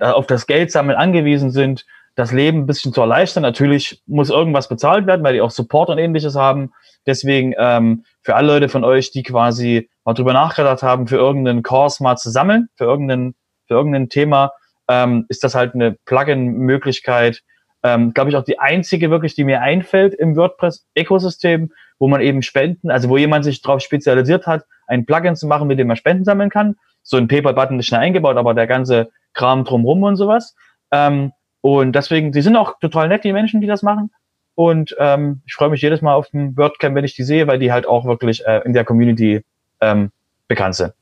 auf 0.00 0.26
das 0.26 0.46
Geldsammeln 0.46 0.96
angewiesen 0.96 1.50
sind, 1.50 1.84
das 2.16 2.32
Leben 2.32 2.60
ein 2.60 2.66
bisschen 2.66 2.92
zu 2.92 3.00
erleichtern. 3.00 3.42
Natürlich 3.42 4.02
muss 4.06 4.30
irgendwas 4.30 4.68
bezahlt 4.68 5.06
werden, 5.06 5.22
weil 5.22 5.34
die 5.34 5.40
auch 5.40 5.50
Support 5.50 5.90
und 5.90 5.98
ähnliches 5.98 6.34
haben. 6.34 6.72
Deswegen 7.06 7.54
ähm, 7.58 8.04
für 8.22 8.34
alle 8.34 8.48
Leute 8.48 8.68
von 8.68 8.84
euch, 8.84 9.10
die 9.10 9.22
quasi 9.22 9.88
mal 10.04 10.14
drüber 10.14 10.32
nachgedacht 10.32 10.82
haben, 10.82 11.06
für 11.06 11.16
irgendeinen 11.16 11.62
Kurs 11.62 12.00
mal 12.00 12.16
zu 12.16 12.30
sammeln, 12.30 12.68
für 12.76 12.84
irgendein, 12.84 13.34
für 13.68 13.74
irgendein 13.74 14.08
Thema, 14.08 14.52
ähm, 14.88 15.26
ist 15.28 15.44
das 15.44 15.54
halt 15.54 15.74
eine 15.74 15.96
Plugin-Möglichkeit, 16.04 17.42
ähm, 17.82 18.12
glaube 18.12 18.30
ich, 18.30 18.36
auch 18.36 18.44
die 18.44 18.58
einzige 18.58 19.10
wirklich, 19.10 19.34
die 19.34 19.44
mir 19.44 19.62
einfällt 19.62 20.14
im 20.14 20.36
WordPress-Ökosystem, 20.36 21.72
wo 21.98 22.08
man 22.08 22.20
eben 22.20 22.42
Spenden, 22.42 22.90
also 22.90 23.08
wo 23.08 23.16
jemand 23.16 23.44
sich 23.44 23.62
darauf 23.62 23.80
spezialisiert 23.80 24.46
hat, 24.46 24.64
ein 24.86 25.06
Plugin 25.06 25.36
zu 25.36 25.46
machen, 25.46 25.68
mit 25.68 25.78
dem 25.78 25.86
man 25.86 25.96
Spenden 25.96 26.24
sammeln 26.24 26.50
kann. 26.50 26.76
So 27.02 27.16
ein 27.16 27.28
Paper-Button 27.28 27.78
ist 27.78 27.86
schnell 27.86 28.00
eingebaut, 28.00 28.36
aber 28.36 28.54
der 28.54 28.66
ganze 28.66 29.10
Kram 29.32 29.64
drumrum 29.64 30.02
und 30.02 30.16
sowas. 30.16 30.54
Ähm, 30.90 31.32
und 31.60 31.92
deswegen, 31.92 32.32
die 32.32 32.42
sind 32.42 32.56
auch 32.56 32.78
total 32.80 33.08
nett, 33.08 33.24
die 33.24 33.32
Menschen, 33.32 33.60
die 33.60 33.66
das 33.66 33.82
machen. 33.82 34.10
Und 34.54 34.94
ähm, 34.98 35.42
ich 35.46 35.54
freue 35.54 35.70
mich 35.70 35.82
jedes 35.82 36.02
Mal 36.02 36.14
auf 36.14 36.28
den 36.28 36.56
WordCamp, 36.56 36.94
wenn 36.94 37.04
ich 37.04 37.14
die 37.14 37.22
sehe, 37.22 37.46
weil 37.46 37.58
die 37.58 37.72
halt 37.72 37.86
auch 37.86 38.04
wirklich 38.04 38.44
äh, 38.46 38.60
in 38.64 38.72
der 38.72 38.84
Community 38.84 39.42
ähm, 39.80 40.10
bekannt 40.48 40.74
sind. 40.74 40.92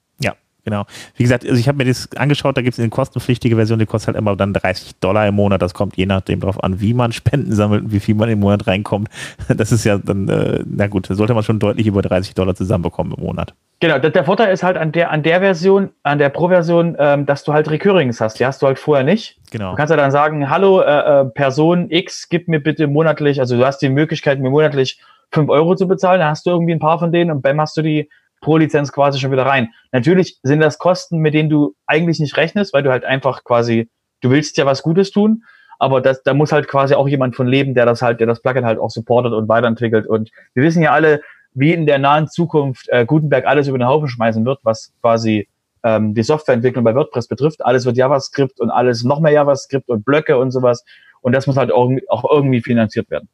Genau. 0.68 0.85
Wie 1.16 1.22
gesagt, 1.22 1.46
also 1.46 1.59
ich 1.59 1.66
habe 1.66 1.78
mir 1.78 1.87
das 1.87 2.11
angeschaut, 2.14 2.54
da 2.54 2.61
gibt 2.61 2.74
es 2.74 2.78
eine 2.78 2.90
kostenpflichtige 2.90 3.57
Version, 3.57 3.78
die 3.78 3.87
kostet 3.87 4.09
halt 4.09 4.16
immer 4.18 4.37
dann 4.37 4.52
30 4.52 4.96
Dollar 5.00 5.26
im 5.26 5.35
Monat. 5.35 5.62
Das 5.62 5.72
kommt 5.72 5.96
je 5.96 6.04
nachdem 6.04 6.40
darauf 6.40 6.62
an, 6.62 6.78
wie 6.83 6.92
man 6.92 7.12
Spenden 7.18 7.54
sammelt 7.54 7.85
und 7.85 7.92
wie 7.92 8.00
viel 8.00 8.14
man 8.14 8.28
im 8.28 8.40
Monat 8.40 8.66
reinkommt. 8.66 9.09
Das 9.48 9.72
ist 9.72 9.85
ja 9.85 9.96
dann, 9.96 10.28
äh, 10.28 10.62
na 10.66 10.87
gut, 10.88 11.09
da 11.09 11.14
sollte 11.14 11.33
man 11.33 11.42
schon 11.42 11.59
deutlich 11.59 11.87
über 11.87 12.02
30 12.02 12.35
Dollar 12.35 12.54
zusammenbekommen 12.54 13.14
im 13.16 13.24
Monat. 13.24 13.54
Genau, 13.81 13.98
der, 13.98 14.11
der 14.11 14.24
Vorteil 14.24 14.52
ist 14.52 14.62
halt 14.62 14.76
an 14.76 14.92
der, 14.92 15.11
an 15.11 15.22
der 15.22 15.40
Version, 15.40 15.88
an 16.02 16.18
der 16.18 16.28
Pro-Version, 16.28 16.96
ähm, 16.98 17.24
dass 17.24 17.44
du 17.44 17.54
halt 17.54 17.70
Recurrings 17.70 18.20
hast. 18.20 18.38
Die 18.38 18.44
hast 18.44 18.61
du 18.61 18.66
halt 18.66 18.78
vorher 18.78 19.04
nicht. 19.04 19.38
Genau. 19.50 19.70
Du 19.70 19.76
kannst 19.76 19.90
ja 19.90 19.96
dann 19.96 20.11
sagen, 20.11 20.50
hallo, 20.50 20.83
äh, 20.83 21.20
äh, 21.20 21.24
Person 21.24 21.90
X, 21.90 22.28
gib 22.28 22.46
mir 22.48 22.61
bitte 22.61 22.88
monatlich, 22.88 23.40
also 23.40 23.57
du 23.57 23.64
hast 23.64 23.78
die 23.78 23.88
Möglichkeit, 23.88 24.38
mir 24.38 24.50
monatlich 24.50 25.00
5 25.33 25.48
Euro 25.48 25.76
zu 25.76 25.88
bezahlen, 25.88 26.20
dann 26.20 26.31
hast 26.31 26.44
du 26.44 26.50
irgendwie 26.50 26.72
ein 26.72 26.78
paar 26.78 26.98
von 26.98 27.11
denen 27.11 27.31
und 27.31 27.40
bam, 27.40 27.59
hast 27.59 27.76
du 27.76 27.83
die 27.83 28.11
pro 28.40 28.57
Lizenz 28.57 28.92
quasi 28.92 29.18
schon 29.18 29.33
wieder 29.33 29.46
rein. 29.46 29.72
Natürlich 29.92 30.38
sind 30.42 30.61
das 30.61 30.79
Kosten, 30.79 31.18
mit 31.18 31.35
denen 31.35 31.51
du 31.51 31.74
eigentlich 31.87 32.20
nicht 32.20 32.37
rechnest, 32.37 32.72
weil 32.72 32.83
du 32.83 32.90
halt 32.90 33.05
einfach 33.05 33.44
quasi, 33.44 33.88
du 34.20 34.31
willst 34.31 34.57
ja 34.57 34.66
was 34.66 34.83
Gutes 34.83 35.11
tun, 35.11 35.44
aber 35.79 36.01
das, 36.01 36.22
da 36.22 36.35
muss 36.35 36.53
halt 36.53 36.68
quasi 36.68 36.94
auch 36.94 37.09
jemand 37.09 37.37
von 37.37 37.46
leben, 37.46 37.74
der 37.74 37.87
das 37.87 38.03
halt, 38.03 38.20
der 38.20 38.27
das 38.27 38.40
Plugin 38.40 38.64
halt 38.64 38.79
auch 38.79 38.90
supportet 38.90 39.33
und 39.33 39.48
weiterentwickelt. 39.48 40.07
Und 40.07 40.31
wir 40.55 40.64
wissen 40.64 40.83
ja 40.83 40.92
alle, 40.92 41.20
wie 41.55 41.72
in 41.72 41.87
der 41.87 41.98
nahen 41.98 42.29
Zukunft 42.29 42.88
äh, 42.88 43.07
Gutenberg 43.07 43.46
alles 43.46 43.68
über 43.68 43.79
den 43.79 43.87
Haufen 43.87 44.09
schmeißen 44.09 44.44
wird, 44.44 44.61
was 44.64 44.92
quasi 45.01 45.48
ähm, 45.85 46.14
die 46.14 46.22
Softwareentwicklung 46.22 46.85
bei 46.85 46.94
WordPress 46.94 47.29
betrifft. 47.29 47.64
Alles 47.64 47.85
wird 47.85 47.96
JavaScript 47.96 48.61
und 48.61 48.70
alles 48.70 49.05
noch 49.05 49.20
mehr 49.20 49.33
JavaScript 49.33 49.88
und 49.88 50.05
Blöcke 50.05 50.37
und 50.38 50.51
sowas. 50.51 50.85
Und 51.20 51.33
das 51.33 51.46
muss 51.46 51.57
halt 51.57 51.72
auch, 51.72 51.90
auch 52.09 52.24
irgendwie 52.31 52.61
finanziert 52.61 53.11
werden. 53.11 53.29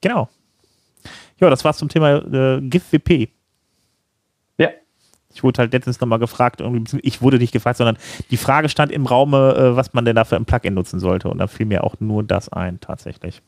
Genau. 0.00 0.28
Ja, 1.40 1.50
das 1.50 1.64
war's 1.64 1.78
zum 1.78 1.88
Thema 1.88 2.16
äh, 2.16 2.60
GIF-WP. 2.60 3.30
Ich 5.34 5.42
wurde 5.42 5.58
halt 5.58 5.72
letztens 5.72 6.00
nochmal 6.00 6.18
gefragt, 6.20 6.62
ich 7.02 7.22
wurde 7.22 7.38
nicht 7.38 7.52
gefragt, 7.52 7.76
sondern 7.76 7.98
die 8.30 8.36
Frage 8.36 8.68
stand 8.68 8.92
im 8.92 9.04
Raume, 9.04 9.54
äh, 9.56 9.76
was 9.76 9.92
man 9.92 10.04
denn 10.04 10.16
dafür 10.16 10.38
im 10.38 10.44
Plugin 10.44 10.74
nutzen 10.74 11.00
sollte. 11.00 11.28
Und 11.28 11.38
da 11.38 11.48
fiel 11.48 11.66
mir 11.66 11.84
auch 11.84 11.96
nur 11.98 12.22
das 12.22 12.48
ein, 12.48 12.80
tatsächlich. 12.80 13.42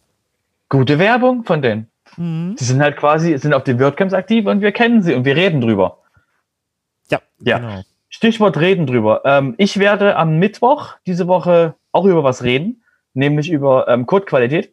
Gute 0.68 0.98
Werbung 0.98 1.44
von 1.44 1.62
denen. 1.62 1.86
Mhm. 2.16 2.56
Die 2.58 2.64
sind 2.64 2.82
halt 2.82 2.96
quasi, 2.96 3.38
sind 3.38 3.54
auf 3.54 3.64
den 3.64 3.78
WordCamps 3.78 4.14
aktiv 4.14 4.46
und 4.46 4.60
wir 4.60 4.72
kennen 4.72 5.02
sie 5.02 5.14
und 5.14 5.24
wir 5.24 5.36
reden 5.36 5.60
drüber. 5.60 5.98
Ja, 7.10 7.20
ja. 7.40 7.58
Genau. 7.58 7.82
Stichwort 8.08 8.58
reden 8.58 8.86
drüber. 8.86 9.22
Ähm, 9.24 9.54
ich 9.58 9.78
werde 9.78 10.16
am 10.16 10.38
Mittwoch 10.38 10.94
diese 11.06 11.28
Woche 11.28 11.74
auch 11.92 12.04
über 12.04 12.24
was 12.24 12.42
reden, 12.42 12.82
nämlich 13.14 13.50
über 13.50 13.88
ähm, 13.88 14.06
Codequalität 14.06 14.72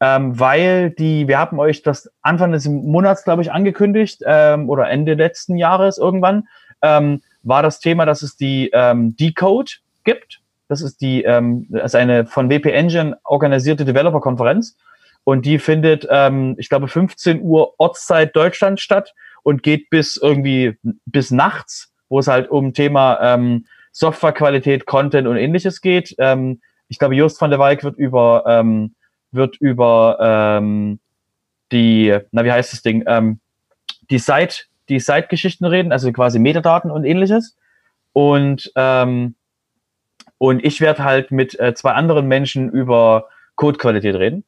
ähm, 0.00 0.38
weil 0.38 0.90
die, 0.90 1.28
wir 1.28 1.38
haben 1.38 1.58
euch 1.58 1.82
das 1.82 2.10
Anfang 2.22 2.52
des 2.52 2.66
Monats, 2.66 3.24
glaube 3.24 3.42
ich, 3.42 3.52
angekündigt 3.52 4.22
ähm, 4.24 4.68
oder 4.68 4.88
Ende 4.88 5.14
letzten 5.14 5.56
Jahres 5.56 5.98
irgendwann, 5.98 6.48
ähm, 6.82 7.22
war 7.42 7.62
das 7.62 7.80
Thema, 7.80 8.06
dass 8.06 8.22
es 8.22 8.36
die 8.36 8.70
ähm, 8.72 9.16
Decode 9.16 9.72
gibt. 10.04 10.40
Das 10.68 10.82
ist 10.82 11.00
die, 11.00 11.22
ähm, 11.24 11.66
das 11.68 11.92
ist 11.92 11.94
eine 11.96 12.26
von 12.26 12.48
WP 12.48 12.66
Engine 12.66 13.18
organisierte 13.24 13.84
Developer-Konferenz 13.84 14.76
und 15.24 15.44
die 15.44 15.58
findet, 15.58 16.06
ähm, 16.10 16.54
ich 16.58 16.68
glaube, 16.68 16.88
15 16.88 17.42
Uhr 17.42 17.74
Ortszeit 17.78 18.34
Deutschland 18.34 18.80
statt 18.80 19.14
und 19.42 19.62
geht 19.62 19.90
bis 19.90 20.16
irgendwie 20.16 20.78
bis 21.04 21.30
nachts, 21.30 21.92
wo 22.08 22.18
es 22.18 22.28
halt 22.28 22.50
um 22.50 22.72
Thema 22.72 23.18
ähm, 23.20 23.66
Softwarequalität, 23.92 24.86
Content 24.86 25.28
und 25.28 25.36
ähnliches 25.36 25.80
geht. 25.80 26.14
Ähm, 26.18 26.60
ich 26.88 26.98
glaube, 26.98 27.14
Just 27.14 27.40
van 27.40 27.50
der 27.50 27.58
Weyck 27.58 27.84
wird 27.84 27.96
über 27.96 28.44
ähm, 28.46 28.94
wird 29.32 29.56
über 29.58 30.18
ähm, 30.20 31.00
die, 31.72 32.18
na 32.32 32.44
wie 32.44 32.52
heißt 32.52 32.72
das 32.72 32.82
Ding, 32.82 33.04
ähm, 33.06 33.40
die 34.10 34.18
Site, 34.18 34.64
die 34.88 35.00
Site-Geschichten 35.00 35.64
reden, 35.64 35.92
also 35.92 36.10
quasi 36.12 36.38
Metadaten 36.38 36.90
und 36.90 37.04
ähnliches. 37.04 37.56
Und 38.12 38.72
ähm, 38.74 39.36
und 40.42 40.64
ich 40.64 40.80
werde 40.80 41.04
halt 41.04 41.32
mit 41.32 41.60
äh, 41.60 41.74
zwei 41.74 41.92
anderen 41.92 42.26
Menschen 42.26 42.70
über 42.70 43.28
Codequalität 43.56 44.14
reden. 44.14 44.44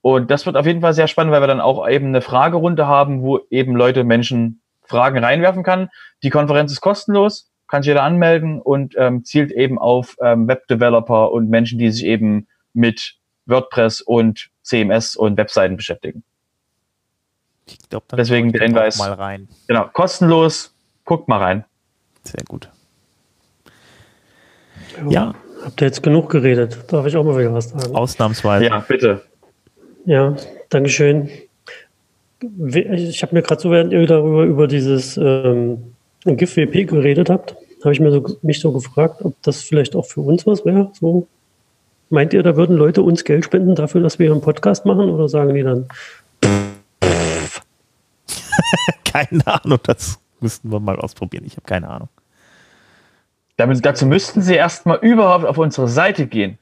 Und 0.00 0.30
das 0.30 0.46
wird 0.46 0.56
auf 0.56 0.64
jeden 0.64 0.80
Fall 0.80 0.94
sehr 0.94 1.08
spannend, 1.08 1.30
weil 1.30 1.42
wir 1.42 1.46
dann 1.46 1.60
auch 1.60 1.86
eben 1.86 2.06
eine 2.06 2.22
Fragerunde 2.22 2.86
haben, 2.86 3.20
wo 3.20 3.40
eben 3.50 3.76
Leute, 3.76 4.02
Menschen 4.02 4.62
Fragen 4.82 5.22
reinwerfen 5.22 5.62
kann. 5.62 5.90
Die 6.22 6.30
Konferenz 6.30 6.72
ist 6.72 6.80
kostenlos, 6.80 7.50
kann 7.68 7.82
sich 7.82 7.90
jeder 7.90 8.02
anmelden 8.02 8.62
und 8.62 8.94
ähm, 8.96 9.22
zielt 9.22 9.52
eben 9.52 9.78
auf 9.78 10.16
ähm, 10.22 10.48
Webdeveloper 10.48 11.30
und 11.32 11.50
Menschen, 11.50 11.78
die 11.78 11.90
sich 11.90 12.06
eben 12.06 12.48
mit 12.72 13.16
WordPress 13.46 14.00
und 14.00 14.50
CMS 14.62 15.16
und 15.16 15.36
Webseiten 15.36 15.76
beschäftigen. 15.76 16.22
Ich 17.66 17.88
glaube, 17.88 18.06
deswegen 18.16 18.52
der 18.52 18.62
Hinweis. 18.62 18.98
Mal 18.98 19.12
rein. 19.12 19.48
Genau, 19.68 19.88
kostenlos. 19.92 20.74
Guckt 21.04 21.28
mal 21.28 21.38
rein. 21.38 21.64
Sehr 22.24 22.44
gut. 22.46 22.68
Ja. 25.08 25.34
Habt 25.64 25.80
ihr 25.80 25.86
jetzt 25.86 26.02
genug 26.02 26.30
geredet? 26.30 26.78
Darf 26.88 27.06
ich 27.06 27.16
auch 27.16 27.24
mal 27.24 27.38
wieder 27.38 27.52
was 27.52 27.70
sagen? 27.70 27.94
Ausnahmsweise. 27.94 28.64
Ja, 28.66 28.80
bitte. 28.80 29.22
Ja, 30.06 30.34
Dankeschön. 30.70 31.28
Ich 32.40 33.22
habe 33.22 33.34
mir 33.34 33.42
gerade 33.42 33.60
so, 33.60 33.70
während 33.70 33.92
ihr 33.92 34.06
darüber 34.06 34.44
über 34.44 34.66
dieses 34.66 35.18
ähm, 35.18 35.94
GIF-WP 36.24 36.86
geredet 36.86 37.28
habt, 37.28 37.54
habe 37.82 37.92
ich 37.92 38.00
mir 38.00 38.10
so, 38.10 38.38
mich 38.42 38.60
so 38.60 38.72
gefragt, 38.72 39.22
ob 39.22 39.34
das 39.42 39.62
vielleicht 39.62 39.94
auch 39.94 40.06
für 40.06 40.20
uns 40.20 40.46
was 40.46 40.64
wäre, 40.64 40.90
so 40.98 41.26
Meint 42.12 42.34
ihr, 42.34 42.42
da 42.42 42.56
würden 42.56 42.76
Leute 42.76 43.02
uns 43.02 43.22
Geld 43.22 43.44
spenden 43.44 43.76
dafür, 43.76 44.00
dass 44.00 44.18
wir 44.18 44.32
einen 44.32 44.40
Podcast 44.40 44.84
machen 44.84 45.10
oder 45.10 45.28
sagen 45.28 45.54
die 45.54 45.62
dann? 45.62 45.86
keine 49.04 49.46
Ahnung, 49.46 49.78
das 49.84 50.18
müssten 50.40 50.72
wir 50.72 50.80
mal 50.80 50.96
ausprobieren. 50.96 51.44
Ich 51.46 51.52
habe 51.52 51.66
keine 51.66 51.88
Ahnung. 51.88 52.08
Damit, 53.56 53.86
dazu 53.86 54.06
müssten 54.06 54.42
sie 54.42 54.56
erstmal 54.56 54.98
überhaupt 55.02 55.44
auf 55.44 55.56
unsere 55.56 55.86
Seite 55.86 56.26
gehen. 56.26 56.58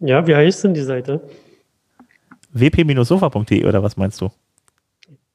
Ja, 0.00 0.26
wie 0.26 0.34
heißt 0.34 0.64
denn 0.64 0.72
die 0.72 0.82
Seite? 0.82 1.20
wp-sofa.de 2.52 3.66
oder 3.66 3.82
was 3.82 3.98
meinst 3.98 4.22
du? 4.22 4.30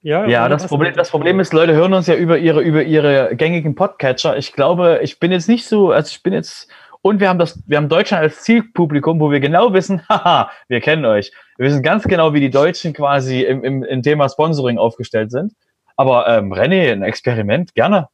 Ja, 0.01 0.25
ja 0.25 0.49
das, 0.49 0.65
Problem, 0.65 0.95
das 0.95 1.11
Problem 1.11 1.39
ist, 1.39 1.53
Leute 1.53 1.73
hören 1.73 1.93
uns 1.93 2.07
ja 2.07 2.15
über 2.15 2.39
ihre, 2.39 2.61
über 2.61 2.81
ihre 2.81 3.35
gängigen 3.35 3.75
Podcatcher. 3.75 4.37
Ich 4.37 4.53
glaube, 4.53 5.01
ich 5.03 5.19
bin 5.19 5.31
jetzt 5.31 5.47
nicht 5.47 5.67
so, 5.67 5.91
also 5.91 6.09
ich 6.09 6.23
bin 6.23 6.33
jetzt 6.33 6.67
und 7.01 7.19
wir 7.19 7.29
haben 7.29 7.39
das, 7.39 7.61
wir 7.67 7.77
haben 7.77 7.89
Deutschland 7.89 8.23
als 8.23 8.43
Zielpublikum, 8.43 9.19
wo 9.19 9.31
wir 9.31 9.39
genau 9.39 9.73
wissen, 9.73 10.01
haha, 10.09 10.51
wir 10.67 10.81
kennen 10.81 11.05
euch. 11.05 11.31
Wir 11.57 11.67
wissen 11.67 11.83
ganz 11.83 12.03
genau, 12.03 12.33
wie 12.33 12.39
die 12.39 12.49
Deutschen 12.49 12.93
quasi 12.93 13.41
im, 13.41 13.63
im, 13.63 13.83
im 13.83 14.03
Thema 14.03 14.29
Sponsoring 14.29 14.77
aufgestellt 14.77 15.31
sind. 15.31 15.53
Aber 15.95 16.27
ähm, 16.27 16.53
René, 16.53 16.91
ein 16.91 17.03
Experiment, 17.03 17.73
gerne. 17.75 18.07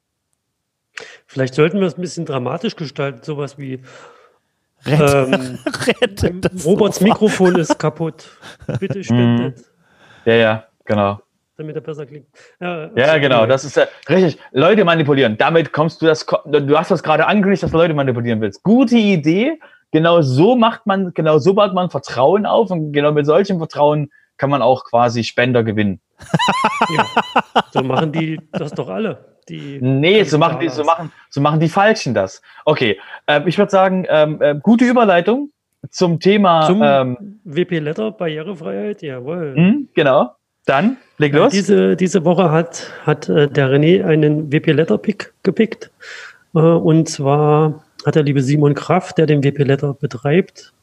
Vielleicht 1.25 1.53
sollten 1.53 1.79
wir 1.79 1.87
es 1.87 1.97
ein 1.97 2.01
bisschen 2.01 2.25
dramatisch 2.25 2.75
gestalten, 2.75 3.19
sowas 3.23 3.57
wie 3.57 3.81
ähm, 4.85 5.59
Roberts 6.65 7.01
Mikrofon 7.01 7.55
ist 7.55 7.77
kaputt. 7.79 8.37
Bitte 8.79 9.03
spendet. 9.03 9.63
Ja, 10.25 10.33
ja, 10.33 10.63
genau 10.85 11.19
damit 11.57 11.75
er 11.75 11.81
besser 11.81 12.05
klingt. 12.05 12.27
Ja, 12.59 12.89
ja 12.95 13.17
genau, 13.17 13.45
das 13.45 13.65
ist 13.65 13.75
ja 13.75 13.85
richtig. 14.07 14.37
Leute 14.51 14.85
manipulieren. 14.85 15.37
Damit 15.37 15.73
kommst 15.73 16.01
du 16.01 16.05
das, 16.05 16.25
du 16.45 16.77
hast 16.77 16.91
das 16.91 17.03
gerade 17.03 17.25
angekündigt, 17.25 17.63
dass 17.63 17.71
du 17.71 17.77
Leute 17.77 17.93
manipulieren 17.93 18.39
willst. 18.41 18.63
Gute 18.63 18.95
Idee. 18.95 19.59
Genau 19.91 20.21
so 20.21 20.55
macht 20.55 20.85
man, 20.85 21.13
genau 21.13 21.39
so 21.39 21.53
baut 21.53 21.73
man 21.73 21.89
Vertrauen 21.89 22.45
auf 22.45 22.69
und 22.71 22.91
genau 22.91 23.11
mit 23.13 23.25
solchem 23.25 23.57
Vertrauen 23.57 24.11
kann 24.35 24.49
man 24.49 24.61
auch 24.61 24.83
quasi 24.83 25.23
Spender 25.23 25.63
gewinnen. 25.63 26.01
ja, 26.95 27.05
so 27.71 27.81
machen 27.83 28.11
die 28.11 28.39
das 28.51 28.71
doch 28.73 28.89
alle. 28.89 29.37
Die 29.49 29.79
nee, 29.81 30.23
so 30.23 30.37
machen 30.37 30.59
die, 30.59 30.67
so 30.67 30.83
machen, 30.83 31.11
so 31.29 31.39
machen 31.39 31.59
die 31.61 31.69
Falschen 31.69 32.13
das. 32.13 32.41
Okay, 32.65 32.99
äh, 33.27 33.41
ich 33.45 33.57
würde 33.57 33.71
sagen, 33.71 34.05
ähm, 34.09 34.41
äh, 34.41 34.55
gute 34.61 34.83
Überleitung 34.83 35.51
zum 35.89 36.19
Thema 36.19 36.67
zum 36.67 36.81
ähm, 36.83 37.39
WP 37.45 37.79
Letter 37.79 38.11
Barrierefreiheit, 38.11 39.01
jawohl. 39.01 39.53
Mh, 39.55 39.55
hm, 39.55 39.89
genau. 39.93 40.31
Dann 40.67 40.97
leg 41.17 41.33
los. 41.33 41.51
Diese, 41.51 41.95
diese 41.95 42.25
Woche 42.25 42.51
hat, 42.51 42.91
hat 43.05 43.29
äh, 43.29 43.47
der 43.47 43.69
René 43.69 44.03
einen 44.03 44.51
WP 44.51 44.73
Letter 44.73 44.97
Pick 44.97 45.33
gepickt. 45.41 45.91
Äh, 46.53 46.59
und 46.59 47.09
zwar 47.09 47.83
hat 48.05 48.15
der 48.15 48.23
liebe 48.23 48.41
Simon 48.41 48.75
Kraft, 48.75 49.17
der 49.17 49.25
den 49.25 49.43
WP 49.43 49.63
Letter 49.63 49.93
betreibt, 49.93 50.73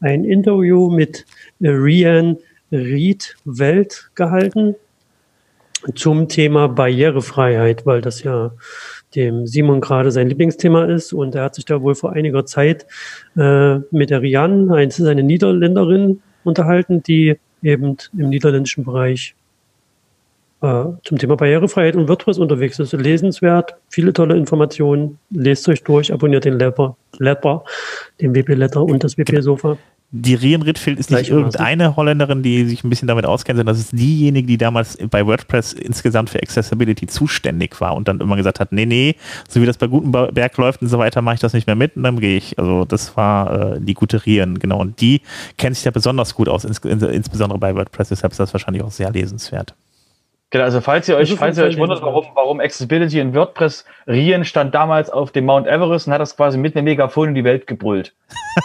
ein 0.00 0.24
Interview 0.24 0.90
mit 0.90 1.26
Rian 1.60 2.38
Reed 2.72 3.36
Welt 3.44 4.10
gehalten. 4.14 4.74
zum 5.94 6.28
Thema 6.28 6.68
Barrierefreiheit, 6.68 7.86
weil 7.86 8.00
das 8.00 8.22
ja 8.22 8.52
dem 9.14 9.46
Simon 9.46 9.80
gerade 9.80 10.10
sein 10.10 10.28
Lieblingsthema 10.28 10.86
ist 10.86 11.12
und 11.12 11.34
er 11.34 11.44
hat 11.44 11.54
sich 11.54 11.64
da 11.64 11.80
wohl 11.80 11.94
vor 11.94 12.12
einiger 12.12 12.44
Zeit 12.44 12.86
äh, 13.36 13.76
mit 13.92 14.10
der 14.10 14.22
Rian, 14.22 14.72
eine 14.72 15.22
Niederländerin, 15.22 16.22
unterhalten, 16.42 17.02
die 17.02 17.36
eben 17.62 17.96
im 18.16 18.28
niederländischen 18.28 18.84
Bereich 18.84 19.34
äh, 20.62 20.84
zum 21.04 21.18
Thema 21.18 21.36
Barrierefreiheit 21.36 21.96
und 21.96 22.08
WordPress 22.08 22.38
unterwegs 22.38 22.78
ist. 22.78 22.92
Lesenswert, 22.92 23.74
viele 23.88 24.12
tolle 24.12 24.36
Informationen. 24.36 25.18
Lest 25.30 25.68
euch 25.68 25.82
durch, 25.82 26.12
abonniert 26.12 26.44
den 26.44 26.58
Letter, 26.58 26.96
Letter 27.18 27.64
den 28.20 28.34
WP-Letter 28.34 28.82
und 28.82 29.04
das 29.04 29.18
WP-Sofa 29.18 29.76
die 30.22 30.34
Rien 30.34 30.62
Ritfield 30.62 30.98
ist 30.98 31.10
nicht 31.10 31.30
irgendeine 31.30 31.96
Holländerin, 31.96 32.42
die 32.42 32.64
sich 32.64 32.84
ein 32.84 32.90
bisschen 32.90 33.08
damit 33.08 33.26
auskennt, 33.26 33.58
sondern 33.58 33.74
das 33.74 33.84
ist 33.84 33.92
diejenige, 33.92 34.46
die 34.46 34.58
damals 34.58 34.96
bei 35.10 35.26
WordPress 35.26 35.72
insgesamt 35.72 36.30
für 36.30 36.40
Accessibility 36.40 37.06
zuständig 37.06 37.80
war 37.80 37.94
und 37.94 38.08
dann 38.08 38.20
immer 38.20 38.36
gesagt 38.36 38.60
hat, 38.60 38.72
nee, 38.72 38.86
nee, 38.86 39.16
so 39.48 39.60
wie 39.60 39.66
das 39.66 39.78
bei 39.78 39.86
Gutenberg 39.86 40.56
läuft 40.56 40.82
und 40.82 40.88
so 40.88 40.98
weiter, 40.98 41.22
mache 41.22 41.36
ich 41.36 41.40
das 41.40 41.52
nicht 41.52 41.66
mehr 41.66 41.76
mit 41.76 41.96
und 41.96 42.02
dann 42.02 42.20
gehe 42.20 42.36
ich. 42.36 42.58
Also 42.58 42.84
das 42.84 43.16
war 43.16 43.74
äh, 43.74 43.80
die 43.80 43.94
gute 43.94 44.24
Rien, 44.24 44.58
genau. 44.58 44.80
Und 44.80 45.00
die 45.00 45.20
kennt 45.58 45.76
sich 45.76 45.84
ja 45.84 45.90
besonders 45.90 46.34
gut 46.34 46.48
aus, 46.48 46.64
ins, 46.64 46.78
insbesondere 46.78 47.58
bei 47.58 47.74
WordPress, 47.74 48.08
deshalb 48.08 48.32
ist 48.32 48.40
das 48.40 48.52
wahrscheinlich 48.52 48.82
auch 48.82 48.90
sehr 48.90 49.10
lesenswert. 49.10 49.74
Genau, 50.50 50.64
also 50.64 50.80
falls 50.80 51.08
ihr 51.08 51.16
euch, 51.16 51.34
falls 51.34 51.58
ihr 51.58 51.64
euch 51.64 51.76
wundert, 51.76 52.02
warum, 52.02 52.24
warum 52.34 52.60
Accessibility 52.60 53.18
in 53.18 53.34
WordPress, 53.34 53.84
Rien 54.06 54.44
stand 54.44 54.74
damals 54.74 55.10
auf 55.10 55.32
dem 55.32 55.44
Mount 55.44 55.66
Everest 55.66 56.06
und 56.06 56.12
hat 56.12 56.20
das 56.20 56.36
quasi 56.36 56.56
mit 56.56 56.76
einem 56.76 56.84
Megafon 56.84 57.30
in 57.30 57.34
die 57.34 57.42
Welt 57.42 57.66
gebrüllt. 57.66 58.14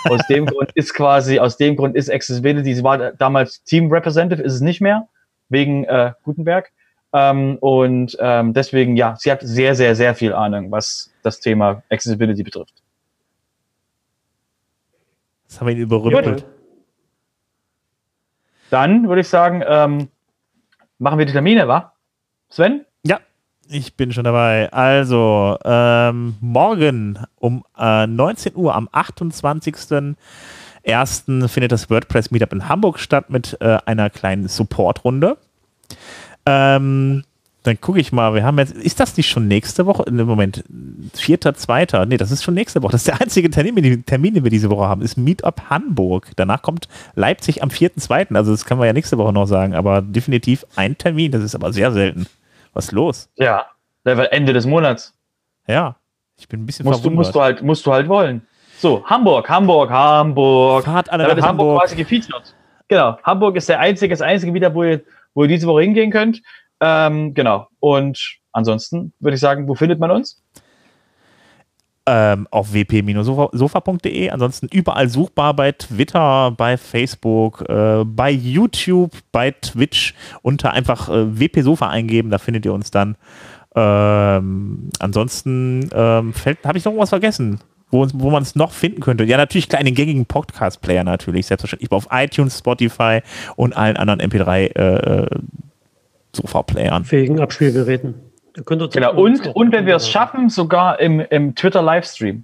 aus 0.10 0.22
dem 0.28 0.46
Grund 0.48 0.72
ist 0.76 0.94
quasi, 0.94 1.40
aus 1.40 1.58
dem 1.58 1.76
Grund 1.76 1.96
ist 1.96 2.12
Accessibility, 2.12 2.76
sie 2.76 2.84
war 2.84 3.12
damals 3.14 3.64
Team 3.64 3.92
Representative, 3.92 4.44
ist 4.44 4.54
es 4.54 4.62
nicht 4.62 4.80
mehr, 4.80 5.08
wegen 5.50 5.86
äh, 5.86 6.14
Gutenberg. 6.24 6.72
Ähm, 7.14 7.58
und 7.60 8.16
ähm, 8.20 8.54
deswegen, 8.54 8.96
ja, 8.96 9.16
sie 9.18 9.32
hat 9.32 9.42
sehr, 9.42 9.74
sehr, 9.74 9.96
sehr 9.96 10.14
viel 10.14 10.34
Ahnung, 10.34 10.72
was 10.72 11.12
das 11.24 11.40
Thema 11.40 11.82
Accessibility 11.90 12.44
betrifft. 12.44 12.82
Das 15.48 15.60
haben 15.60 15.68
wir 15.68 15.76
ihn 15.76 15.82
überrümpelt. 15.82 16.46
Dann 18.70 19.10
würde 19.10 19.22
ich 19.22 19.28
sagen, 19.28 19.64
ähm, 19.68 20.08
Machen 21.02 21.18
wir 21.18 21.26
die 21.26 21.34
Termine, 21.34 21.68
wa? 21.68 21.94
Sven? 22.48 22.86
Ja, 23.04 23.20
ich 23.68 23.96
bin 23.96 24.12
schon 24.12 24.24
dabei. 24.24 24.72
Also, 24.72 25.58
ähm, 25.66 26.36
morgen 26.42 27.18
um 27.40 27.64
äh, 27.76 28.06
19 28.06 28.56
Uhr 28.56 28.76
am 28.76 28.88
28.01. 28.90 31.48
findet 31.48 31.72
das 31.72 31.90
WordPress 31.90 32.30
Meetup 32.30 32.54
in 32.54 32.70
Hamburg 32.70 33.00
statt 33.00 33.32
mit 33.32 33.58
äh, 33.62 33.80
einer 33.84 34.12
kleinen 34.12 34.48
Support-Runde. 34.48 35.40
Ähm, 36.46 37.24
dann 37.64 37.80
gucke 37.80 38.00
ich 38.00 38.12
mal, 38.12 38.34
wir 38.34 38.44
haben 38.44 38.58
jetzt, 38.58 38.74
ist 38.74 39.00
das 39.00 39.16
nicht 39.18 39.30
schon 39.30 39.48
nächste 39.48 39.86
Woche? 39.86 40.04
Im 40.08 40.18
Moment, 40.18 40.64
vierter, 41.14 41.54
zweiter, 41.54 42.06
nee, 42.08 42.18
das 42.18 42.32
ist 42.32 42.44
schon 42.44 42.56
nächste 42.56 42.82
Woche. 42.82 42.94
Das 42.94 43.02
ist 43.02 43.08
der 43.08 43.22
einzige 43.22 43.52
Termin, 43.52 44.04
Termin, 44.06 44.34
den 44.34 44.44
wir 44.44 44.50
diese 44.50 44.70
Woche 44.72 44.88
haben, 44.88 45.02
ist 45.02 45.18
Meetup 45.18 45.70
Hamburg. 45.70 46.32
Danach 46.36 46.64
kommt 46.64 46.88
Leipzig 47.14 47.62
am 47.62 47.70
vierten, 47.70 48.00
zweiten, 48.00 48.36
also 48.36 48.52
das 48.52 48.66
können 48.66 48.80
wir 48.80 48.88
ja 48.88 48.94
nächste 48.94 49.18
Woche 49.20 49.32
noch 49.32 49.46
sagen, 49.46 49.76
aber 49.76 50.02
definitiv 50.02 50.66
ein 50.76 50.98
Termin, 50.98 51.32
das 51.32 51.44
ist 51.44 51.54
aber 51.54 51.72
sehr 51.72 51.92
selten. 51.92 52.26
Was 52.74 52.86
ist 52.86 52.92
los? 52.94 53.30
Ja, 53.36 53.66
Ende 54.04 54.54
des 54.54 54.66
Monats. 54.66 55.14
Ja, 55.68 55.96
ich 56.38 56.48
bin 56.48 56.64
ein 56.64 56.66
bisschen 56.66 56.86
musst 56.86 57.02
verwundert. 57.02 57.14
Du, 57.14 57.18
musst, 57.18 57.36
du 57.36 57.42
halt, 57.42 57.62
musst 57.62 57.86
du 57.86 57.92
halt 57.92 58.08
wollen. 58.08 58.42
So, 58.80 59.06
Hamburg, 59.06 59.48
Hamburg, 59.48 59.92
Hamburg. 59.92 60.86
Fahrt 60.86 61.12
alle 61.12 61.24
nach 61.24 61.30
Hamburg. 61.30 61.46
Hamburg 61.46 61.82
quasi 61.82 61.96
gefeatured. 61.96 62.56
Genau, 62.88 63.18
Hamburg 63.24 63.56
ist 63.56 63.70
der 63.70 63.80
einzige, 63.80 64.12
das 64.14 64.22
einzige 64.22 64.52
Meetup, 64.52 64.74
wo 64.74 64.84
ihr, 64.84 65.02
wo 65.36 65.44
ihr 65.44 65.50
diese 65.50 65.68
Woche 65.68 65.84
hingehen 65.84 66.10
könnt. 66.10 66.42
Ähm, 66.82 67.34
genau. 67.34 67.68
Und 67.80 68.40
ansonsten 68.52 69.14
würde 69.20 69.36
ich 69.36 69.42
sagen, 69.42 69.68
wo 69.68 69.76
findet 69.76 70.00
man 70.00 70.12
uns? 70.12 70.42
Ähm, 72.08 72.48
auf 72.50 72.74
wp-sofa.de. 72.74 74.30
Ansonsten 74.32 74.68
überall 74.72 75.08
suchbar 75.08 75.54
bei 75.54 75.72
Twitter, 75.72 76.52
bei 76.52 76.76
Facebook, 76.76 77.64
äh, 77.70 78.04
bei 78.04 78.32
YouTube, 78.32 79.12
bei 79.32 79.52
Twitch. 79.52 80.16
Unter 80.42 80.74
einfach 80.74 81.10
äh, 81.10 81.40
wp-sofa 81.40 81.88
eingeben, 81.88 82.32
da 82.32 82.40
findet 82.40 82.66
ihr 82.66 82.74
uns 82.74 82.90
dann. 82.90 83.16
Ähm, 83.76 84.90
ansonsten 85.00 85.90
ähm, 85.94 86.34
habe 86.66 86.78
ich 86.78 86.84
noch 86.84 86.98
was 86.98 87.10
vergessen 87.10 87.60
wo, 87.92 88.08
wo 88.14 88.30
man 88.32 88.42
es 88.42 88.56
noch 88.56 88.72
finden 88.72 89.02
könnte. 89.02 89.24
Ja, 89.26 89.38
natürlich 89.38 89.70
klar 89.70 89.82
in 89.82 89.86
den 89.86 89.96
gängigen 89.96 90.26
Podcast-Player 90.26 91.04
natürlich, 91.04 91.46
selbstverständlich 91.46 91.92
auf 91.92 92.08
iTunes, 92.10 92.58
Spotify 92.58 93.20
und 93.56 93.76
allen 93.76 93.98
anderen 93.98 94.22
MP3 94.22 94.76
äh, 94.76 95.40
Sofa-Playern. 96.34 97.06
Fähigen 97.06 97.40
Abspielgeräten. 97.40 98.16
Genau, 98.54 99.14
und, 99.14 99.48
und 99.56 99.72
wenn 99.72 99.86
wir 99.86 99.96
es 99.96 100.10
schaffen, 100.10 100.50
sogar 100.50 101.00
im, 101.00 101.22
im 101.22 101.56
Twitter-Livestream. 101.56 102.44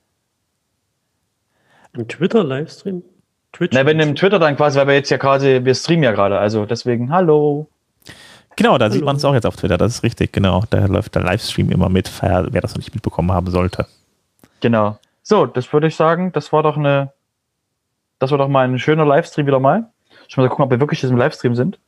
Im 1.93 2.07
Twitter-Livestream? 2.07 3.03
Twitch? 3.51 3.73
Na, 3.73 3.85
wenn 3.85 3.99
im 3.99 4.15
Twitter 4.15 4.39
dann 4.39 4.55
quasi, 4.55 4.77
weil 4.79 4.87
wir 4.87 4.95
jetzt 4.95 5.09
ja 5.09 5.17
gerade, 5.17 5.65
wir 5.65 5.75
streamen 5.75 6.03
ja 6.03 6.11
gerade, 6.11 6.37
also 6.37 6.65
deswegen, 6.65 7.11
hallo. 7.11 7.67
Genau, 8.55 8.77
da 8.77 8.85
hallo. 8.85 8.93
sieht 8.93 9.03
man 9.03 9.15
es 9.17 9.25
auch 9.25 9.33
jetzt 9.33 9.45
auf 9.45 9.55
Twitter, 9.55 9.77
das 9.77 9.95
ist 9.95 10.03
richtig, 10.03 10.31
genau. 10.31 10.63
Da 10.69 10.85
läuft 10.85 11.15
der 11.15 11.23
Livestream 11.23 11.71
immer 11.71 11.89
mit, 11.89 12.11
wer 12.21 12.61
das 12.61 12.73
noch 12.73 12.77
nicht 12.77 12.93
mitbekommen 12.93 13.31
haben 13.31 13.49
sollte. 13.49 13.85
Genau. 14.61 14.97
So, 15.23 15.45
das 15.45 15.71
würde 15.73 15.87
ich 15.87 15.95
sagen, 15.95 16.31
das 16.31 16.53
war 16.53 16.63
doch 16.63 16.77
eine, 16.77 17.11
das 18.19 18.31
war 18.31 18.37
doch 18.37 18.47
mal 18.47 18.67
ein 18.67 18.79
schöner 18.79 19.05
Livestream 19.05 19.45
wieder 19.45 19.59
mal. 19.59 19.89
Ich 20.27 20.37
muss 20.37 20.43
mal 20.43 20.49
gucken, 20.49 20.65
ob 20.65 20.71
wir 20.71 20.79
wirklich 20.79 21.01
jetzt 21.01 21.11
im 21.11 21.17
Livestream 21.17 21.55
sind. 21.55 21.79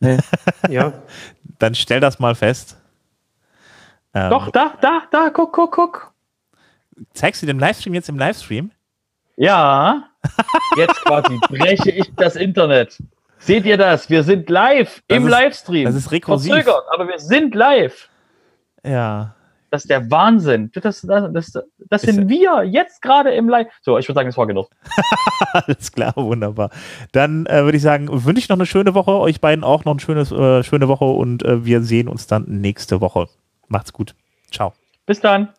ja. 0.68 0.92
Dann 1.58 1.74
stell 1.74 2.00
das 2.00 2.18
mal 2.18 2.34
fest. 2.34 2.76
Ähm, 4.14 4.30
Doch, 4.30 4.50
da, 4.50 4.74
da, 4.80 5.02
da, 5.10 5.30
guck, 5.30 5.52
guck, 5.52 5.72
guck. 5.72 6.12
Zeigst 7.12 7.42
du 7.42 7.46
den 7.46 7.58
Livestream 7.58 7.94
jetzt 7.94 8.08
im 8.08 8.18
Livestream? 8.18 8.70
Ja. 9.36 10.08
Jetzt 10.76 11.00
quasi 11.04 11.38
breche 11.48 11.90
ich 11.90 12.12
das 12.16 12.36
Internet. 12.36 12.98
Seht 13.38 13.64
ihr 13.66 13.76
das? 13.76 14.10
Wir 14.10 14.24
sind 14.24 14.50
live 14.50 15.02
das 15.06 15.16
im 15.16 15.26
ist, 15.26 15.30
Livestream. 15.30 15.84
Das 15.84 15.94
ist 15.94 16.10
rekursiv. 16.10 16.52
Verzögert, 16.52 16.84
aber 16.90 17.06
wir 17.06 17.18
sind 17.18 17.54
live. 17.54 18.08
Ja. 18.84 19.34
Das 19.70 19.84
ist 19.84 19.90
der 19.90 20.10
Wahnsinn. 20.10 20.70
Das, 20.74 21.02
das, 21.02 21.32
das, 21.32 21.52
das 21.78 22.02
sind 22.02 22.28
wir 22.28 22.64
jetzt 22.64 23.02
gerade 23.02 23.30
im 23.30 23.48
Live. 23.48 23.68
So, 23.82 23.98
ich 23.98 24.08
würde 24.08 24.18
sagen, 24.18 24.28
das 24.28 24.36
war 24.36 24.46
genug. 24.46 24.70
Alles 25.52 25.92
klar, 25.92 26.14
wunderbar. 26.16 26.70
Dann 27.12 27.46
äh, 27.46 27.64
würde 27.64 27.76
ich 27.76 27.82
sagen, 27.82 28.08
wünsche 28.10 28.40
ich 28.40 28.48
noch 28.48 28.56
eine 28.56 28.66
schöne 28.66 28.94
Woche, 28.94 29.12
euch 29.12 29.40
beiden 29.40 29.64
auch 29.64 29.84
noch 29.84 29.92
eine 29.92 30.00
schöne, 30.00 30.20
äh, 30.22 30.62
schöne 30.62 30.88
Woche 30.88 31.04
und 31.04 31.44
äh, 31.44 31.64
wir 31.64 31.82
sehen 31.82 32.08
uns 32.08 32.26
dann 32.26 32.44
nächste 32.46 33.00
Woche. 33.00 33.28
Macht's 33.68 33.92
gut. 33.92 34.14
Ciao. 34.50 34.72
Bis 35.06 35.20
dann. 35.20 35.50